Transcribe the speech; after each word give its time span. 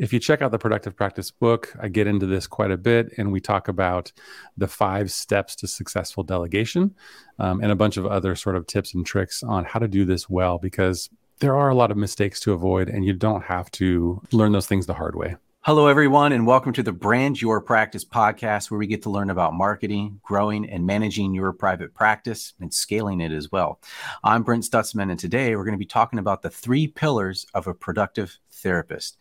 if 0.00 0.14
you 0.14 0.18
check 0.18 0.40
out 0.40 0.50
the 0.50 0.58
Productive 0.58 0.96
Practice 0.96 1.30
book, 1.30 1.74
I 1.78 1.88
get 1.88 2.06
into 2.06 2.24
this 2.24 2.46
quite 2.46 2.70
a 2.70 2.78
bit, 2.78 3.12
and 3.18 3.30
we 3.30 3.38
talk 3.38 3.68
about 3.68 4.12
the 4.56 4.66
five 4.66 5.10
steps 5.12 5.54
to 5.56 5.68
successful 5.68 6.22
delegation 6.22 6.94
um, 7.38 7.62
and 7.62 7.70
a 7.70 7.76
bunch 7.76 7.98
of 7.98 8.06
other 8.06 8.34
sort 8.34 8.56
of 8.56 8.66
tips 8.66 8.94
and 8.94 9.04
tricks 9.04 9.42
on 9.42 9.66
how 9.66 9.78
to 9.78 9.86
do 9.86 10.06
this 10.06 10.26
well 10.26 10.56
because 10.56 11.10
there 11.40 11.54
are 11.54 11.68
a 11.68 11.74
lot 11.74 11.90
of 11.90 11.98
mistakes 11.98 12.40
to 12.40 12.54
avoid, 12.54 12.88
and 12.88 13.04
you 13.04 13.12
don't 13.12 13.42
have 13.42 13.70
to 13.72 14.22
learn 14.32 14.52
those 14.52 14.66
things 14.66 14.86
the 14.86 14.94
hard 14.94 15.16
way. 15.16 15.36
Hello, 15.64 15.86
everyone, 15.86 16.32
and 16.32 16.46
welcome 16.46 16.72
to 16.72 16.82
the 16.82 16.92
Brand 16.92 17.42
Your 17.42 17.60
Practice 17.60 18.06
podcast, 18.06 18.70
where 18.70 18.78
we 18.78 18.86
get 18.86 19.02
to 19.02 19.10
learn 19.10 19.28
about 19.28 19.52
marketing, 19.52 20.18
growing, 20.22 20.66
and 20.66 20.86
managing 20.86 21.34
your 21.34 21.52
private 21.52 21.92
practice 21.92 22.54
and 22.58 22.72
scaling 22.72 23.20
it 23.20 23.32
as 23.32 23.52
well. 23.52 23.78
I'm 24.24 24.44
Brent 24.44 24.64
Stutzman, 24.64 25.10
and 25.10 25.20
today 25.20 25.54
we're 25.54 25.64
going 25.64 25.74
to 25.74 25.78
be 25.78 25.84
talking 25.84 26.18
about 26.18 26.40
the 26.40 26.48
three 26.48 26.86
pillars 26.86 27.44
of 27.52 27.66
a 27.66 27.74
productive 27.74 28.38
therapist. 28.50 29.18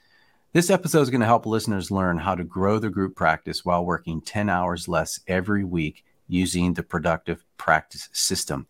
This 0.51 0.71
episode 0.71 1.01
is 1.01 1.11
going 1.11 1.21
to 1.21 1.27
help 1.27 1.45
listeners 1.45 1.91
learn 1.91 2.17
how 2.17 2.33
to 2.33 2.43
grow 2.43 2.79
their 2.79 2.89
group 2.89 3.15
practice 3.15 3.63
while 3.63 3.85
working 3.85 4.19
10 4.19 4.49
hours 4.49 4.87
less 4.87 5.19
every 5.27 5.63
week 5.63 6.03
using 6.27 6.73
the 6.73 6.81
productive 6.81 7.45
practice 7.57 8.09
system. 8.13 8.65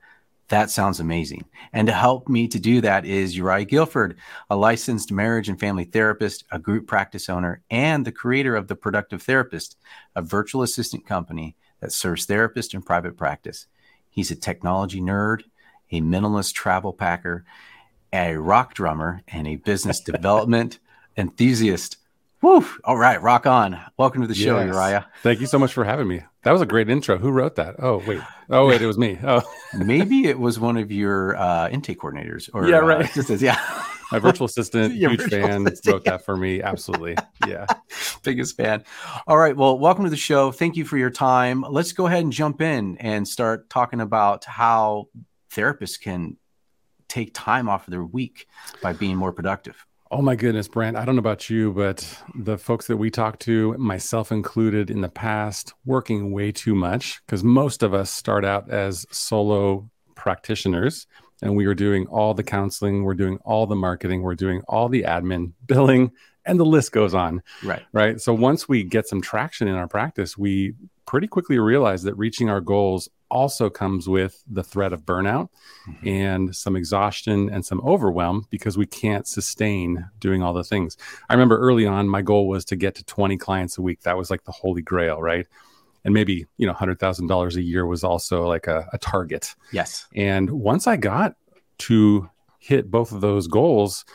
That 0.49 0.70
sounds 0.70 0.99
amazing. 0.99 1.45
And 1.71 1.88
to 1.88 1.94
help 1.94 2.27
me 2.27 2.49
to 2.49 2.59
do 2.59 2.81
that 2.81 3.05
is 3.05 3.38
Uriah 3.38 3.63
Guilford, 3.63 4.18
a 4.49 4.57
licensed 4.57 5.13
marriage 5.13 5.48
and 5.48 5.57
family 5.57 5.85
therapist, 5.85 6.44
a 6.52 6.59
group 6.59 6.85
practice 6.85 7.30
owner, 7.30 7.62
and 7.71 8.04
the 8.04 8.12
creator 8.12 8.57
of 8.57 8.68
The 8.68 8.76
Productive 8.76 9.23
Therapist, 9.23 9.77
a 10.18 10.21
virtual 10.21 10.63
assistant 10.63 11.07
company 11.07 11.55
that 11.80 11.93
serves 11.93 12.27
therapists 12.27 12.73
in 12.73 12.82
private 12.82 13.16
practice. 13.16 13.68
He's 14.09 14.32
a 14.32 14.35
technology 14.35 14.99
nerd, 14.99 15.43
a 15.91 16.02
minimalist 16.02 16.55
travel 16.55 16.91
packer, 16.91 17.46
a 18.12 18.35
rock 18.35 18.73
drummer, 18.73 19.21
and 19.30 19.48
a 19.48 19.55
business 19.55 20.02
development 20.05 20.80
enthusiast. 21.20 21.98
Woo! 22.41 22.66
All 22.86 22.98
right, 22.98 23.22
rock 23.22 23.46
on. 23.46 23.77
Welcome 23.98 24.22
to 24.22 24.27
the 24.27 24.34
show, 24.34 24.58
yes. 24.60 24.73
Uriah. 24.73 25.08
Thank 25.23 25.41
you 25.41 25.46
so 25.46 25.60
much 25.60 25.73
for 25.73 25.84
having 25.84 26.08
me. 26.08 26.24
That 26.43 26.54
was 26.54 26.62
a 26.62 26.66
great 26.66 26.90
intro. 26.90 27.18
Who 27.18 27.32
wrote 27.32 27.55
that? 27.55 27.76
Oh, 27.80 28.02
wait. 28.07 28.21
Oh, 28.49 28.68
wait, 28.68 28.82
it 28.82 28.85
was 28.85 28.98
me. 28.98 29.20
Oh, 29.21 29.41
maybe 29.74 30.26
it 30.26 30.40
was 30.40 30.58
one 30.58 30.77
of 30.77 30.90
your 30.90 31.35
uh, 31.35 31.68
intake 31.70 31.99
coordinators. 31.99 32.49
Or, 32.54 32.66
yeah, 32.66 32.77
right. 32.77 33.05
Uh, 33.05 33.13
just 33.13 33.30
as, 33.30 33.41
yeah. 33.41 33.60
My 34.10 34.20
virtual 34.20 34.46
assistant, 34.46 34.93
huge 34.96 35.20
virtual 35.20 35.41
fan, 35.41 35.68
assistant, 35.68 35.93
wrote 35.93 36.05
that 36.05 36.24
for 36.24 36.38
me. 36.38 36.62
Absolutely. 36.62 37.18
Yeah. 37.46 37.65
Biggest 38.24 38.55
fan. 38.55 38.86
All 39.27 39.38
right. 39.38 39.55
Well, 39.55 39.77
welcome 39.77 40.05
to 40.05 40.10
the 40.10 40.15
show. 40.18 40.54
Thank 40.54 40.77
you 40.77 40.86
for 40.86 40.98
your 40.98 41.12
time. 41.12 41.65
Let's 41.70 41.91
go 41.91 42.08
ahead 42.08 42.24
and 42.24 42.32
jump 42.32 42.62
in 42.62 42.98
and 42.99 43.27
start 43.27 43.70
talking 43.70 43.99
about 43.99 44.46
how 44.46 45.10
therapists 45.54 45.99
can 45.99 46.38
take 47.10 47.32
time 47.34 47.68
off 47.68 47.86
of 47.86 47.91
their 47.91 48.04
week 48.04 48.48
by 48.82 48.93
being 48.93 49.18
more 49.18 49.34
productive. 49.34 49.86
Oh 50.12 50.24
my 50.24 50.35
goodness, 50.35 50.68
Brent. 50.68 50.98
I 50.98 51.05
don't 51.05 51.15
know 51.15 51.20
about 51.20 51.52
you, 51.52 51.71
but 51.71 52.04
the 52.34 52.57
folks 52.57 52.88
that 52.88 52.98
we 52.98 53.12
talk 53.12 53.38
to, 53.40 53.77
myself 53.77 54.32
included 54.32 54.90
in 54.90 55.02
the 55.02 55.10
past, 55.10 55.74
working 55.85 56.32
way 56.32 56.52
too 56.52 56.74
much 56.74 57.21
because 57.26 57.43
most 57.43 57.84
of 57.84 57.93
us 57.93 58.10
start 58.10 58.43
out 58.43 58.71
as 58.71 59.05
solo 59.12 59.87
practitioners 60.15 61.05
and 61.43 61.55
we 61.55 61.68
are 61.68 61.76
doing 61.76 62.07
all 62.07 62.34
the 62.34 62.43
counseling, 62.43 63.04
we're 63.04 63.13
doing 63.13 63.37
all 63.46 63.68
the 63.68 63.76
marketing, 63.76 64.24
we're 64.24 64.34
doing 64.34 64.63
all 64.68 64.90
the 64.90 65.03
admin, 65.03 65.52
billing, 65.68 66.12
and 66.44 66.59
the 66.59 66.66
list 66.66 66.91
goes 66.91 67.13
on. 67.13 67.44
Right. 67.63 67.84
Right. 67.94 68.19
So 68.19 68.34
once 68.34 68.68
we 68.68 68.84
get 68.84 69.07
some 69.07 69.22
traction 69.22 69.68
in 69.68 69.75
our 69.75 69.88
practice, 69.88 70.35
we 70.35 70.74
pretty 71.06 71.28
quickly 71.28 71.59
realize 71.59 72.02
that 72.03 72.16
reaching 72.16 72.50
our 72.50 72.62
goals 72.62 73.09
also 73.30 73.69
comes 73.69 74.08
with 74.08 74.44
the 74.47 74.63
threat 74.63 74.94
of 74.94 75.02
burnout 75.02 75.50
mm-hmm. 75.88 76.08
and 76.08 76.56
some 76.56 76.75
exhaustion 76.75 77.50
and 77.50 77.66
some 77.66 77.81
overwhelm 77.81 78.46
because 78.50 78.78
we 78.78 78.86
can't 78.86 79.28
sustain 79.28 80.06
doing 80.19 80.44
all 80.44 80.53
the 80.53 80.63
things. 80.63 80.97
I 81.30 81.34
remember 81.34 81.58
early 81.58 81.86
on, 81.86 82.08
my 82.08 82.22
goal 82.22 82.47
was 82.47 82.66
to 82.66 82.75
get 82.75 82.96
to 82.96 83.03
20 83.06 83.38
clients 83.38 83.78
a 83.78 83.81
week. 83.81 84.02
That 84.02 84.18
was 84.18 84.30
like 84.30 84.44
the 84.44 84.52
holy 84.52 84.81
grail, 84.81 85.22
right? 85.22 85.47
And 86.06 86.13
maybe, 86.13 86.46
you 86.58 86.66
know, 86.66 86.74
$100,000 86.74 87.56
a 87.56 87.62
year 87.62 87.86
was 87.86 88.03
also 88.03 88.47
like 88.47 88.68
a, 88.68 88.88
a 88.94 88.97
target. 88.97 89.56
Yes. 89.72 90.08
And 90.16 90.50
once 90.50 90.88
I 90.88 90.96
got 90.96 91.36
to 91.80 92.30
hit 92.59 92.90
both 92.90 93.12
of 93.12 93.22
those 93.22 93.48
goals, 93.48 94.06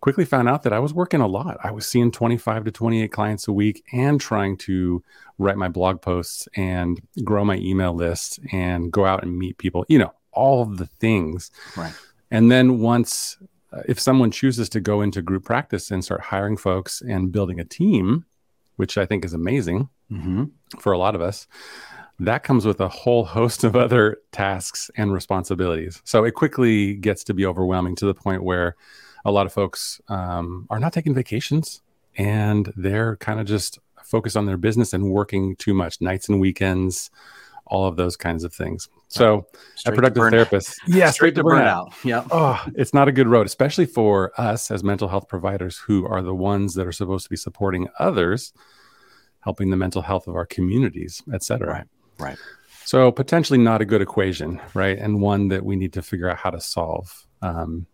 quickly 0.00 0.24
found 0.24 0.48
out 0.48 0.62
that 0.62 0.72
I 0.72 0.78
was 0.78 0.94
working 0.94 1.20
a 1.20 1.26
lot. 1.26 1.58
I 1.62 1.70
was 1.70 1.86
seeing 1.86 2.10
25 2.10 2.64
to 2.64 2.70
28 2.70 3.12
clients 3.12 3.48
a 3.48 3.52
week 3.52 3.84
and 3.92 4.20
trying 4.20 4.56
to 4.58 5.02
write 5.38 5.56
my 5.56 5.68
blog 5.68 6.00
posts 6.00 6.48
and 6.54 7.00
grow 7.22 7.44
my 7.44 7.56
email 7.56 7.94
list 7.94 8.40
and 8.52 8.90
go 8.90 9.04
out 9.04 9.22
and 9.22 9.38
meet 9.38 9.58
people, 9.58 9.84
you 9.88 9.98
know, 9.98 10.12
all 10.32 10.62
of 10.62 10.78
the 10.78 10.86
things. 10.86 11.50
Right. 11.76 11.92
And 12.30 12.50
then 12.50 12.78
once, 12.78 13.38
uh, 13.72 13.82
if 13.88 13.98
someone 14.00 14.30
chooses 14.30 14.68
to 14.70 14.80
go 14.80 15.02
into 15.02 15.22
group 15.22 15.44
practice 15.44 15.90
and 15.90 16.04
start 16.04 16.20
hiring 16.22 16.56
folks 16.56 17.02
and 17.02 17.32
building 17.32 17.60
a 17.60 17.64
team, 17.64 18.24
which 18.76 18.96
I 18.96 19.04
think 19.04 19.24
is 19.24 19.34
amazing 19.34 19.88
mm-hmm. 20.10 20.44
for 20.78 20.92
a 20.92 20.98
lot 20.98 21.14
of 21.14 21.20
us, 21.20 21.46
that 22.20 22.42
comes 22.42 22.66
with 22.66 22.80
a 22.80 22.88
whole 22.88 23.24
host 23.24 23.64
of 23.64 23.74
other 23.74 24.18
tasks 24.30 24.90
and 24.96 25.12
responsibilities. 25.12 26.02
So 26.04 26.24
it 26.24 26.32
quickly 26.32 26.94
gets 26.94 27.24
to 27.24 27.34
be 27.34 27.46
overwhelming 27.46 27.96
to 27.96 28.06
the 28.06 28.14
point 28.14 28.44
where 28.44 28.76
a 29.24 29.30
lot 29.30 29.46
of 29.46 29.52
folks 29.52 30.00
um, 30.08 30.66
are 30.70 30.80
not 30.80 30.92
taking 30.92 31.14
vacations 31.14 31.82
and 32.16 32.72
they're 32.76 33.16
kind 33.16 33.40
of 33.40 33.46
just 33.46 33.78
focused 34.02 34.36
on 34.36 34.46
their 34.46 34.56
business 34.56 34.92
and 34.92 35.10
working 35.10 35.56
too 35.56 35.74
much 35.74 36.00
nights 36.00 36.28
and 36.28 36.40
weekends 36.40 37.10
all 37.66 37.86
of 37.86 37.94
those 37.96 38.16
kinds 38.16 38.42
of 38.42 38.52
things. 38.52 38.88
So 39.08 39.46
straight 39.76 39.92
a 39.92 39.94
productive 39.94 40.30
therapist. 40.30 40.80
Yeah 40.88 41.10
straight, 41.10 41.34
straight 41.34 41.34
to 41.36 41.44
burnout, 41.44 41.90
burnout. 41.90 42.04
yeah 42.04 42.26
oh 42.30 42.64
it's 42.74 42.92
not 42.92 43.08
a 43.08 43.12
good 43.12 43.28
road 43.28 43.46
especially 43.46 43.86
for 43.86 44.32
us 44.40 44.70
as 44.70 44.82
mental 44.82 45.08
health 45.08 45.28
providers 45.28 45.78
who 45.78 46.06
are 46.06 46.22
the 46.22 46.34
ones 46.34 46.74
that 46.74 46.86
are 46.86 46.92
supposed 46.92 47.24
to 47.24 47.30
be 47.30 47.36
supporting 47.36 47.88
others 47.98 48.52
helping 49.40 49.70
the 49.70 49.76
mental 49.76 50.02
health 50.02 50.26
of 50.26 50.34
our 50.34 50.46
communities 50.46 51.22
etc 51.32 51.72
right 51.72 51.86
right. 52.18 52.38
So 52.84 53.12
potentially 53.12 53.58
not 53.58 53.80
a 53.80 53.84
good 53.84 54.02
equation 54.02 54.60
right? 54.74 54.98
And 54.98 55.20
one 55.20 55.48
that 55.48 55.64
we 55.64 55.76
need 55.76 55.92
to 55.92 56.02
figure 56.02 56.28
out 56.28 56.38
how 56.38 56.50
to 56.50 56.60
solve. 56.60 57.26
Um, 57.40 57.86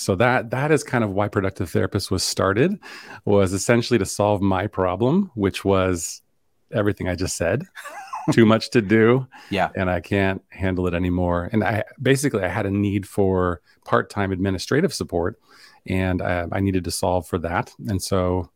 so 0.00 0.14
that 0.16 0.50
that 0.50 0.70
is 0.70 0.82
kind 0.82 1.04
of 1.04 1.10
why 1.10 1.28
productive 1.28 1.70
therapist 1.70 2.10
was 2.10 2.22
started 2.22 2.78
was 3.24 3.52
essentially 3.52 3.98
to 3.98 4.06
solve 4.06 4.40
my 4.40 4.66
problem 4.66 5.30
which 5.34 5.64
was 5.64 6.22
everything 6.72 7.08
i 7.08 7.14
just 7.14 7.36
said. 7.36 7.64
Too 8.32 8.44
much 8.44 8.70
to 8.70 8.82
do 8.82 9.26
yeah. 9.48 9.70
and 9.74 9.90
i 9.90 9.98
can't 9.98 10.42
handle 10.50 10.86
it 10.86 10.94
anymore. 10.94 11.48
And 11.52 11.64
i 11.64 11.84
basically 12.00 12.42
i 12.44 12.48
had 12.48 12.66
a 12.66 12.70
need 12.70 13.08
for 13.08 13.62
part-time 13.84 14.30
administrative 14.30 14.92
support 14.92 15.40
and 15.86 16.20
I, 16.20 16.46
I 16.52 16.60
needed 16.60 16.84
to 16.84 16.90
solve 16.90 17.26
for 17.26 17.38
that. 17.38 17.72
And 17.88 18.00
so 18.02 18.50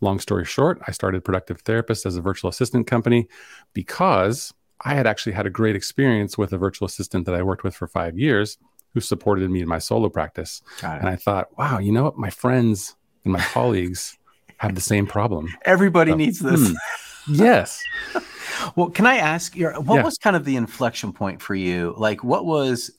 long 0.00 0.18
story 0.18 0.44
short 0.44 0.80
i 0.86 0.90
started 0.90 1.24
productive 1.24 1.60
therapist 1.60 2.06
as 2.06 2.16
a 2.16 2.22
virtual 2.22 2.48
assistant 2.48 2.86
company 2.86 3.28
because 3.74 4.52
i 4.80 4.94
had 4.94 5.06
actually 5.06 5.32
had 5.32 5.46
a 5.46 5.50
great 5.50 5.76
experience 5.76 6.38
with 6.38 6.52
a 6.52 6.58
virtual 6.58 6.86
assistant 6.86 7.26
that 7.26 7.34
i 7.34 7.42
worked 7.42 7.64
with 7.64 7.74
for 7.74 7.86
five 7.86 8.18
years 8.18 8.58
who 8.94 9.00
supported 9.00 9.50
me 9.50 9.60
in 9.60 9.68
my 9.68 9.78
solo 9.78 10.08
practice. 10.08 10.62
And 10.82 11.08
I 11.08 11.16
thought, 11.16 11.56
wow, 11.58 11.78
you 11.78 11.92
know 11.92 12.04
what? 12.04 12.18
My 12.18 12.30
friends 12.30 12.96
and 13.24 13.32
my 13.32 13.40
colleagues 13.40 14.18
have 14.58 14.74
the 14.74 14.80
same 14.80 15.06
problem. 15.06 15.48
Everybody 15.64 16.12
so, 16.12 16.16
needs 16.16 16.38
this. 16.38 16.68
Hmm, 16.68 17.34
yes. 17.34 17.82
well, 18.76 18.90
can 18.90 19.06
I 19.06 19.16
ask 19.16 19.56
your 19.56 19.80
what 19.80 19.96
yeah. 19.96 20.02
was 20.02 20.18
kind 20.18 20.36
of 20.36 20.44
the 20.44 20.56
inflection 20.56 21.12
point 21.12 21.40
for 21.40 21.54
you? 21.54 21.94
Like 21.96 22.24
what 22.24 22.44
was 22.44 22.90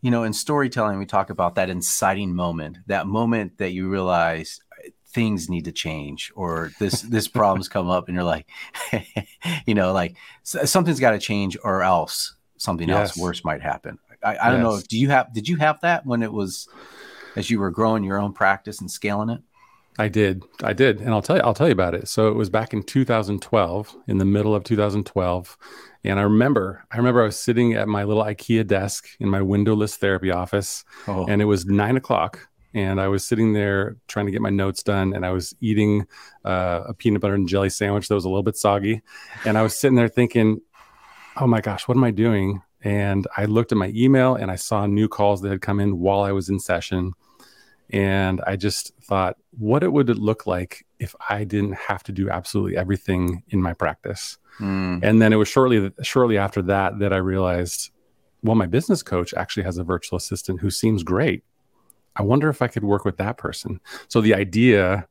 you 0.00 0.10
know, 0.10 0.24
in 0.24 0.34
storytelling 0.34 0.98
we 0.98 1.06
talk 1.06 1.30
about 1.30 1.54
that 1.54 1.70
inciting 1.70 2.34
moment, 2.34 2.76
that 2.88 3.06
moment 3.06 3.56
that 3.56 3.72
you 3.72 3.88
realize 3.88 4.60
things 5.14 5.48
need 5.48 5.64
to 5.64 5.72
change 5.72 6.30
or 6.34 6.72
this 6.78 7.02
this 7.02 7.28
problem's 7.28 7.68
come 7.68 7.88
up 7.88 8.08
and 8.08 8.16
you're 8.16 8.24
like 8.24 8.48
you 9.66 9.74
know 9.74 9.92
like 9.92 10.16
something's 10.42 10.98
got 10.98 11.12
to 11.12 11.20
change 11.20 11.56
or 11.62 11.84
else 11.84 12.34
something 12.56 12.88
yes. 12.88 13.10
else 13.10 13.16
worse 13.16 13.44
might 13.44 13.62
happen 13.62 13.96
I, 14.24 14.48
I 14.48 14.50
don't 14.50 14.62
know. 14.62 14.80
Do 14.88 14.98
you 14.98 15.10
have? 15.10 15.32
Did 15.32 15.48
you 15.48 15.56
have 15.56 15.80
that 15.82 16.06
when 16.06 16.22
it 16.22 16.32
was 16.32 16.68
as 17.36 17.50
you 17.50 17.58
were 17.58 17.70
growing 17.70 18.04
your 18.04 18.18
own 18.18 18.32
practice 18.32 18.80
and 18.80 18.90
scaling 18.90 19.30
it? 19.30 19.40
I 19.98 20.08
did. 20.08 20.42
I 20.62 20.72
did. 20.72 21.00
And 21.00 21.10
I'll 21.10 21.22
tell 21.22 21.36
you, 21.36 21.42
I'll 21.42 21.54
tell 21.54 21.68
you 21.68 21.72
about 21.72 21.94
it. 21.94 22.08
So 22.08 22.28
it 22.28 22.34
was 22.34 22.50
back 22.50 22.72
in 22.72 22.82
2012, 22.82 23.96
in 24.08 24.18
the 24.18 24.24
middle 24.24 24.54
of 24.54 24.64
2012. 24.64 25.56
And 26.02 26.18
I 26.18 26.22
remember, 26.22 26.84
I 26.90 26.96
remember 26.96 27.22
I 27.22 27.26
was 27.26 27.38
sitting 27.38 27.74
at 27.74 27.86
my 27.86 28.04
little 28.04 28.24
IKEA 28.24 28.66
desk 28.66 29.06
in 29.20 29.28
my 29.28 29.40
windowless 29.40 29.96
therapy 29.96 30.30
office, 30.30 30.84
oh. 31.06 31.26
and 31.26 31.40
it 31.40 31.46
was 31.46 31.64
nine 31.64 31.96
o'clock. 31.96 32.48
And 32.74 33.00
I 33.00 33.06
was 33.06 33.24
sitting 33.24 33.52
there 33.52 33.96
trying 34.08 34.26
to 34.26 34.32
get 34.32 34.42
my 34.42 34.50
notes 34.50 34.82
done, 34.82 35.14
and 35.14 35.24
I 35.24 35.30
was 35.30 35.54
eating 35.60 36.06
uh, 36.44 36.82
a 36.88 36.94
peanut 36.94 37.22
butter 37.22 37.34
and 37.34 37.48
jelly 37.48 37.70
sandwich 37.70 38.08
that 38.08 38.16
was 38.16 38.24
a 38.24 38.28
little 38.28 38.42
bit 38.42 38.56
soggy. 38.56 39.00
And 39.44 39.56
I 39.56 39.62
was 39.62 39.78
sitting 39.78 39.94
there 39.94 40.08
thinking, 40.08 40.60
oh 41.36 41.46
my 41.46 41.60
gosh, 41.60 41.86
what 41.86 41.96
am 41.96 42.02
I 42.02 42.10
doing? 42.10 42.62
And 42.84 43.26
I 43.34 43.46
looked 43.46 43.72
at 43.72 43.78
my 43.78 43.90
email 43.94 44.34
and 44.34 44.50
I 44.50 44.56
saw 44.56 44.86
new 44.86 45.08
calls 45.08 45.40
that 45.40 45.48
had 45.48 45.62
come 45.62 45.80
in 45.80 45.98
while 45.98 46.20
I 46.20 46.32
was 46.32 46.50
in 46.50 46.60
session. 46.60 47.14
And 47.90 48.42
I 48.46 48.56
just 48.56 48.92
thought, 49.02 49.36
what 49.58 49.82
it 49.82 49.92
would 49.92 50.10
it 50.10 50.18
look 50.18 50.46
like 50.46 50.86
if 50.98 51.14
I 51.28 51.44
didn't 51.44 51.74
have 51.74 52.02
to 52.04 52.12
do 52.12 52.28
absolutely 52.28 52.76
everything 52.76 53.42
in 53.48 53.62
my 53.62 53.72
practice? 53.72 54.38
Mm. 54.60 55.00
And 55.02 55.20
then 55.20 55.32
it 55.32 55.36
was 55.36 55.48
shortly 55.48 55.90
shortly 56.02 56.36
after 56.36 56.60
that 56.62 56.98
that 56.98 57.12
I 57.12 57.16
realized, 57.16 57.90
well, 58.42 58.54
my 58.54 58.66
business 58.66 59.02
coach 59.02 59.32
actually 59.34 59.64
has 59.64 59.78
a 59.78 59.84
virtual 59.84 60.18
assistant 60.18 60.60
who 60.60 60.70
seems 60.70 61.02
great. 61.02 61.42
I 62.16 62.22
wonder 62.22 62.48
if 62.48 62.62
I 62.62 62.68
could 62.68 62.84
work 62.84 63.04
with 63.04 63.16
that 63.16 63.38
person. 63.38 63.80
So 64.08 64.20
the 64.20 64.34
idea 64.34 65.08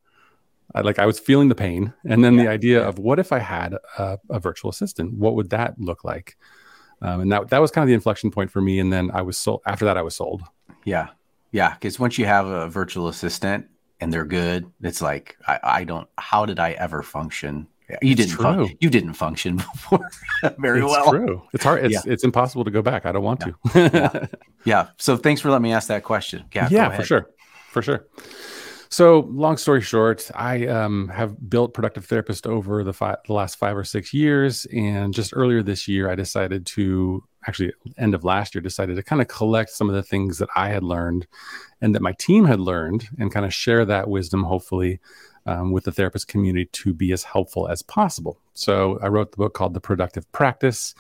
I, 0.76 0.82
like 0.82 1.00
I 1.00 1.06
was 1.06 1.20
feeling 1.20 1.50
the 1.50 1.56
pain, 1.56 1.94
and 2.06 2.24
then 2.24 2.36
Yeah, 2.36 2.44
the 2.44 2.50
idea 2.50 2.88
of 2.88 3.00
what 3.00 3.20
if 3.20 3.32
I 3.32 3.40
had 3.40 3.76
a, 3.98 4.20
a 4.30 4.40
virtual 4.40 4.70
assistant? 4.70 5.14
What 5.14 5.36
would 5.36 5.50
that 5.50 5.80
look 5.80 6.04
like? 6.04 6.38
Um, 7.04 7.22
and 7.22 7.32
that 7.32 7.50
that 7.50 7.60
was 7.60 7.70
kind 7.70 7.84
of 7.84 7.88
the 7.90 7.94
inflection 7.94 8.32
point 8.32 8.50
for 8.50 8.62
me. 8.62 8.80
And 8.80 8.92
then 8.92 9.12
I 9.14 9.22
was 9.22 9.38
sold. 9.38 9.62
After 9.66 9.86
that, 9.86 9.98
I 9.98 10.02
was 10.02 10.16
sold. 10.16 10.42
Yeah. 10.86 11.10
Yeah. 11.52 11.74
Because 11.74 12.00
once 12.00 12.18
you 12.18 12.26
have 12.26 12.48
a 12.48 12.68
virtual 12.68 13.08
assistant 13.10 13.68
and 14.00 14.12
they're 14.12 14.26
good, 14.26 14.66
it's 14.82 15.02
like, 15.02 15.38
I, 15.48 15.60
I 15.64 15.84
don't, 15.84 16.08
how 16.18 16.46
did 16.46 16.60
I 16.60 16.72
ever 16.72 17.04
function? 17.04 17.68
You 18.02 18.16
didn't, 18.16 18.38
fun- 18.38 18.70
you 18.80 18.90
didn't 18.90 19.14
function 19.14 19.58
before 19.74 20.10
very 20.58 20.80
it's 20.82 20.90
well. 20.90 21.12
true. 21.12 21.44
It's 21.54 21.64
hard. 21.64 21.86
It's 21.86 22.04
it's 22.08 22.24
impossible 22.24 22.64
to 22.64 22.72
go 22.72 22.82
back. 22.82 23.06
I 23.06 23.12
don't 23.12 23.24
want 23.24 23.42
to. 23.42 23.54
Yeah. 23.76 24.26
Yeah. 24.66 24.88
So 24.98 25.18
thanks 25.18 25.42
for 25.42 25.50
letting 25.52 25.64
me 25.64 25.74
ask 25.74 25.90
that 25.90 26.04
question. 26.04 26.46
Yeah. 26.56 26.70
yeah, 26.72 26.90
for 26.96 27.04
sure, 27.04 27.30
for 27.70 27.82
sure. 27.82 28.08
So, 28.94 29.22
long 29.32 29.58
story 29.58 29.82
short, 29.82 30.30
I 30.36 30.68
um, 30.68 31.08
have 31.08 31.50
built 31.50 31.74
Productive 31.74 32.06
Therapist 32.06 32.46
over 32.46 32.84
the, 32.84 32.94
fi- 32.94 33.18
the 33.26 33.34
last 33.34 33.56
five 33.56 33.76
or 33.76 33.84
six 33.84 34.14
years, 34.14 34.68
and 34.72 35.16
just 35.16 35.34
earlier 35.36 35.64
this 35.64 35.88
year, 35.88 36.12
I 36.12 36.14
decided 36.14 36.68
to 36.68 37.24
actually 37.48 37.74
end 37.98 38.14
of 38.14 38.24
last 38.24 38.54
year 38.54 38.62
decided 38.62 38.96
to 38.98 39.02
kind 39.02 39.20
of 39.20 39.28
collect 39.28 39.72
some 39.72 39.90
of 39.90 39.96
the 39.96 40.04
things 40.04 40.38
that 40.38 40.50
I 40.56 40.70
had 40.70 40.84
learned 40.84 41.26
and 41.82 41.96
that 41.96 42.04
my 42.04 42.12
team 42.20 42.46
had 42.46 42.60
learned, 42.60 43.10
and 43.18 43.34
kind 43.34 43.48
of 43.48 43.52
share 43.52 43.84
that 43.84 44.10
wisdom, 44.10 44.44
hopefully, 44.44 45.00
um, 45.48 45.72
with 45.72 45.86
the 45.86 45.92
therapist 45.92 46.28
community 46.28 46.66
to 46.74 46.94
be 46.94 47.12
as 47.14 47.24
helpful 47.24 47.68
as 47.68 47.82
possible. 47.82 48.38
So, 48.54 49.00
I 49.02 49.08
wrote 49.08 49.32
the 49.32 49.38
book 49.38 49.56
called 49.56 49.74
The 49.74 49.82
Productive 49.82 50.32
Practice. 50.34 50.94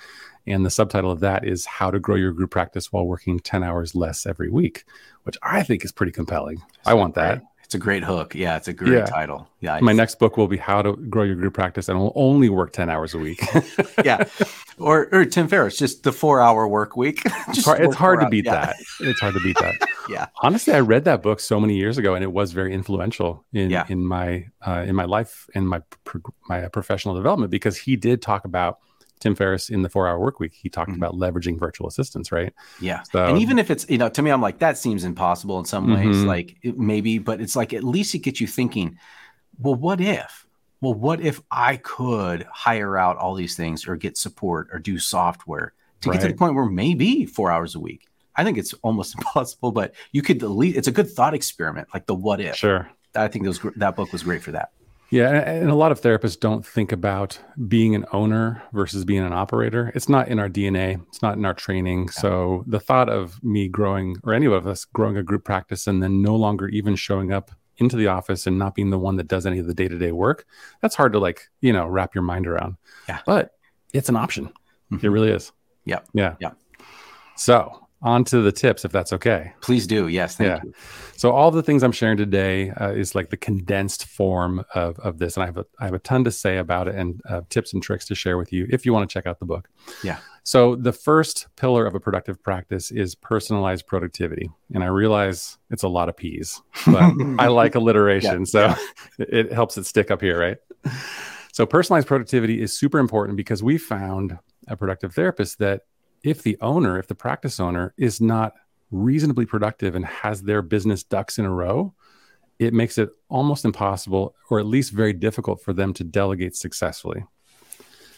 And 0.45 0.66
the 0.66 0.72
subtitle 0.72 1.12
of 1.12 1.22
that 1.22 1.45
is 1.45 1.66
How 1.66 1.90
to 1.90 2.00
Grow 2.00 2.16
Your 2.16 2.34
Group 2.34 2.51
Practice 2.51 2.92
While 2.92 3.06
Working 3.06 3.40
10 3.40 3.63
Hours 3.63 3.95
Less 3.95 4.25
Every 4.25 4.50
Week, 4.50 4.84
which 5.24 5.38
I 5.42 5.63
think 5.63 5.86
is 5.86 5.94
pretty 5.94 6.12
compelling. 6.12 6.62
I 6.86 6.95
want 6.95 7.16
that. 7.16 7.44
Great. 7.78 7.98
It's 7.98 8.04
a 8.04 8.08
great 8.08 8.18
hook. 8.18 8.36
Yeah. 8.36 8.58
It's 8.58 8.68
a 8.68 8.74
great 8.74 8.94
Yeah. 8.94 9.06
title. 9.06 9.48
Yeah. 9.62 9.80
My 9.81 9.94
next 9.94 10.20
book 10.20 10.38
will 10.38 10.48
be 10.48 10.58
How 10.58 10.81
to 10.81 10.94
Grow 10.96 11.24
Your 11.24 11.36
Group 11.36 11.54
Practice 11.54 11.90
and 11.90 11.98
will 12.00 12.12
only 12.16 12.50
work 12.50 12.72
10 12.74 12.90
hours 12.90 13.14
a 13.14 13.18
week. 13.18 13.42
yeah. 14.06 14.25
Or, 14.78 15.08
or 15.12 15.25
Tim 15.25 15.48
Ferriss, 15.48 15.78
just 15.78 16.04
the 16.04 16.12
four 16.12 16.42
hour 16.42 16.68
work 16.68 16.96
week. 16.98 17.22
it's 17.50 17.66
hard, 17.66 17.80
it's 17.81 17.96
hard 17.96 18.20
to 18.20 18.30
beat 18.30 18.46
Yeah. 18.46 18.66
that. 18.66 18.75
It's 19.00 19.20
hard 19.20 19.34
to 19.34 19.40
beat 19.42 19.58
that. 19.60 19.75
Yeah. 20.10 20.25
Honestly, 20.42 20.74
I 20.74 20.81
read 20.81 21.06
that 21.06 21.24
book 21.24 21.40
so 21.40 21.62
many 21.62 21.78
years 21.78 21.98
ago 21.98 22.14
and 22.14 22.25
it 22.25 22.34
was 22.34 22.52
very 22.52 22.74
influential 22.74 23.46
in, 23.54 23.70
Yeah. 23.70 23.86
in 23.88 24.06
my 24.06 24.48
uh, 24.68 24.84
in 24.86 24.96
my 24.96 25.06
life 25.06 25.48
in 25.56 25.66
my 25.66 25.81
pro- 26.04 26.19
my 26.50 26.68
professional 26.68 27.16
development 27.16 27.52
because 27.52 27.78
he 27.78 27.96
did 27.96 28.22
talk 28.22 28.44
about 28.44 28.80
Tim 29.24 29.36
Ferriss 29.36 29.70
in 29.70 29.81
the 29.81 29.90
4-hour 29.90 30.20
work 30.20 30.40
week. 30.40 30.54
He 30.54 30.70
talked 30.70 30.92
Mhm. 30.92 30.98
about 30.98 31.14
leveraging 31.16 31.58
virtual 31.60 31.88
assistants, 31.88 32.31
right? 32.31 32.54
Yeah. 32.81 33.02
So 33.12 33.25
and 33.25 33.38
even 33.40 33.58
if 33.58 33.72
it's, 33.72 33.90
you 33.90 33.98
know, 33.98 34.10
to 34.10 34.22
me, 34.22 34.30
I'm 34.31 34.42
like, 34.42 34.60
that 34.60 34.78
seems 34.78 35.04
impossible 35.04 35.58
in 35.60 35.66
some 35.66 35.92
ways, 35.92 36.18
Mhm. 36.18 36.25
like 36.25 36.58
maybe, 36.64 37.18
but 37.18 37.40
it's 37.42 37.56
like, 37.56 37.74
at 37.74 37.84
least 37.84 38.14
it 38.14 38.20
gets 38.20 38.40
you 38.42 38.48
thinking, 38.48 38.98
well, 39.60 39.75
what 39.75 40.02
if? 40.02 40.46
Well, 40.81 40.94
what 40.94 41.22
if 41.22 41.42
I 41.50 41.78
could 41.78 42.46
hire 42.52 42.98
out 42.98 43.18
all 43.18 43.34
these 43.36 43.56
things 43.56 43.88
or 43.88 43.96
get 43.96 44.18
support 44.18 44.68
or 44.74 44.80
do 44.80 45.00
software 45.00 45.74
to 46.02 46.12
get 46.12 46.19
to 46.22 46.28
the 46.28 46.34
point 46.34 46.56
where 46.56 46.66
maybe 46.66 47.26
four 47.26 47.50
hours 47.50 47.74
a 47.76 47.80
week? 47.80 48.08
I 48.36 48.44
think 48.44 48.58
it's 48.58 48.74
almost 48.81 49.16
impossible, 49.18 49.72
but 49.72 49.94
you 50.12 50.22
could 50.22 50.44
at 50.44 50.50
least, 50.50 50.78
it's 50.78 50.88
a 50.90 50.92
good 50.92 51.10
thought 51.10 51.34
experiment, 51.34 51.88
like 51.94 52.06
the 52.08 52.16
what 52.16 52.42
if. 52.42 52.56
sure. 52.58 52.90
I 53.16 53.28
think 53.30 53.46
those, 53.46 53.60
that 53.78 53.96
book 53.96 54.12
was 54.12 54.24
great 54.24 54.42
for 54.42 54.52
that. 54.52 54.72
Yeah, 55.13 55.30
and 55.48 55.69
a 55.69 55.75
lot 55.75 55.92
of 55.92 56.01
therapists 56.01 56.39
don't 56.39 56.65
think 56.65 56.92
about 56.92 57.38
being 57.68 57.94
an 57.94 58.04
owner 58.13 58.63
versus 58.74 59.06
being 59.06 59.21
an 59.24 59.31
operator. 59.31 59.92
It's 59.94 60.10
not 60.10 60.27
in 60.27 60.39
our 60.39 60.50
DNA. 60.50 61.00
It's 61.10 61.21
not 61.21 61.38
in 61.38 61.45
our 61.45 61.54
training. 61.54 62.10
So 62.10 62.63
the 62.65 62.80
thought 62.80 63.10
of 63.10 63.42
me 63.44 63.68
growing, 63.68 64.18
or 64.24 64.33
any 64.33 64.48
of 64.48 64.65
us 64.65 64.86
growing 64.86 65.15
a 65.18 65.21
group 65.21 65.44
practice, 65.44 65.86
and 65.86 66.01
then 66.01 66.24
no 66.24 66.36
longer 66.36 66.68
even 66.69 66.95
showing 66.95 67.31
up 67.31 67.51
into 67.77 67.95
the 67.95 68.07
office 68.07 68.48
and 68.48 68.57
not 68.57 68.74
being 68.74 68.89
the 68.89 68.98
one 68.98 69.15
that 69.18 69.27
does 69.27 69.45
any 69.45 69.60
of 69.60 69.68
the 69.68 69.74
day 69.75 69.88
to 69.88 70.00
day 70.00 70.12
work, 70.12 70.45
that's 70.81 70.95
hard 70.95 71.13
to 71.13 71.19
like 71.19 71.48
you 71.62 71.71
know 71.74 71.86
wrap 71.86 72.16
your 72.16 72.24
mind 72.24 72.48
around. 72.48 72.77
Yeah. 73.07 73.19
but 73.27 73.51
it's 73.94 74.09
an 74.09 74.16
option. 74.16 74.51
It 74.92 74.95
Mhm. 75.01 75.13
really 75.13 75.30
is. 75.30 75.51
Yep. 75.86 76.07
Yeah. 76.13 76.36
Yep. 76.39 76.57
So 77.36 77.82
on 78.04 78.24
to 78.26 78.42
the 78.42 78.52
tips, 78.52 78.84
if 78.86 78.92
that's 78.92 79.14
okay. 79.14 79.54
Please 79.62 79.88
do. 79.88 80.08
Yes. 80.08 80.36
Thank 80.36 80.50
Yeah. 80.50 80.60
you. 80.64 80.74
So 81.16 81.32
all 81.32 81.52
the 81.52 81.64
things 81.64 81.84
I'm 81.84 81.92
sharing 81.94 82.18
today 82.18 82.70
uh, 82.72 82.92
is 82.92 83.16
like 83.16 83.30
the 83.30 83.38
condensed 83.38 84.06
form 84.06 84.64
of, 84.76 85.00
of 85.00 85.20
this, 85.20 85.38
and 85.38 85.44
I 85.44 85.46
have 85.48 85.58
a 85.58 85.66
I 85.80 85.86
have 85.86 85.94
a 85.94 86.00
ton 86.00 86.24
to 86.26 86.32
say 86.32 86.58
about 86.58 86.88
it 86.90 86.96
and 86.96 87.22
uh, 87.30 87.42
tips 87.50 87.74
and 87.74 87.82
tricks 87.82 88.06
to 88.08 88.16
share 88.16 88.38
with 88.38 88.52
you 88.52 88.68
if 88.70 88.86
you 88.86 88.92
want 88.94 89.10
to 89.10 89.14
check 89.14 89.26
out 89.26 89.40
the 89.40 89.46
book. 89.46 89.70
Yeah. 90.04 90.18
So 90.46 90.76
the 90.76 90.92
first 90.92 91.48
pillar 91.56 91.86
of 91.86 91.96
a 91.96 92.00
productive 92.02 92.44
practice 92.44 92.92
is 92.92 93.16
personalized 93.16 93.88
productivity, 93.88 94.50
and 94.74 94.84
I 94.84 94.88
realize 94.88 95.58
it's 95.72 95.84
a 95.84 95.88
lot 95.88 96.10
of 96.10 96.18
P's, 96.18 96.62
but 96.86 97.14
I 97.40 97.48
like 97.62 97.76
alliteration, 97.76 98.40
Yeah, 98.42 98.76
so 98.76 98.76
it 99.20 99.54
helps 99.54 99.78
it 99.78 99.86
stick 99.86 100.12
up 100.12 100.20
here, 100.20 100.38
right? 100.38 100.58
So 101.54 101.66
personalized 101.66 102.08
productivity 102.08 102.62
is 102.62 102.78
super 102.78 103.00
important 103.00 103.38
because 103.38 103.64
we 103.64 103.78
found 103.78 104.38
a 104.68 104.76
productive 104.76 105.14
therapist 105.14 105.60
that 105.60 105.84
if 106.24 106.42
the 106.42 106.58
owner, 106.62 106.98
if 106.98 107.08
the 107.08 107.16
practice 107.16 107.60
owner 107.60 107.94
is 107.98 108.22
not 108.22 108.54
reasonably 108.92 109.46
productive 109.46 109.96
and 109.96 110.06
has 110.06 110.44
their 110.44 110.62
business 110.62 111.04
ducks 111.04 111.38
in 111.38 111.46
a 111.46 111.52
row, 111.52 111.94
it 112.60 112.74
makes 112.74 112.98
it 112.98 113.10
almost 113.30 113.66
impossible 113.66 114.36
or 114.50 114.60
at 114.60 114.66
least 114.66 114.92
very 114.94 115.14
difficult 115.14 115.62
for 115.62 115.74
them 115.74 115.94
to 115.94 116.04
delegate 116.04 116.56
successfully. 116.56 117.25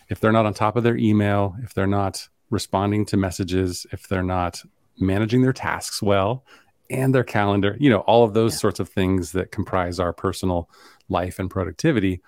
If 0.10 0.20
they're 0.20 0.32
not 0.32 0.46
on 0.46 0.54
top 0.54 0.76
of 0.76 0.84
their 0.84 0.98
email, 0.98 1.56
if 1.64 1.74
they're 1.74 1.88
not 1.88 2.28
responding 2.52 3.06
to 3.08 3.18
messages, 3.18 3.88
if 3.92 4.08
they're 4.08 4.22
not 4.22 4.62
managing 5.00 5.42
their 5.42 5.54
tasks 5.54 6.02
well 6.02 6.46
and 6.90 7.16
their 7.16 7.24
calendar, 7.24 7.76
you 7.80 7.90
know, 7.90 8.00
all 8.02 8.24
of 8.24 8.34
those 8.34 8.54
Yeah. 8.54 8.60
sorts 8.60 8.80
of 8.80 8.90
things 8.90 9.32
that 9.32 9.52
comprise 9.52 10.00
our 10.00 10.14
personal 10.14 10.70
life 11.10 11.40
and 11.40 11.50
productivity. 11.50 12.22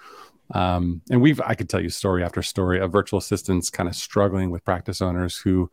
Um, 0.52 1.02
and 1.10 1.22
we've, 1.22 1.42
I 1.42 1.56
could 1.56 1.70
tell 1.70 1.82
you 1.82 1.90
story 1.90 2.24
after 2.24 2.42
story 2.42 2.80
of 2.80 2.92
virtual 2.92 3.20
assistants 3.20 3.70
kind 3.70 3.90
of 3.90 3.96
struggling 3.96 4.50
with 4.50 4.64
practice 4.64 5.02
owners 5.02 5.38
who 5.38 5.70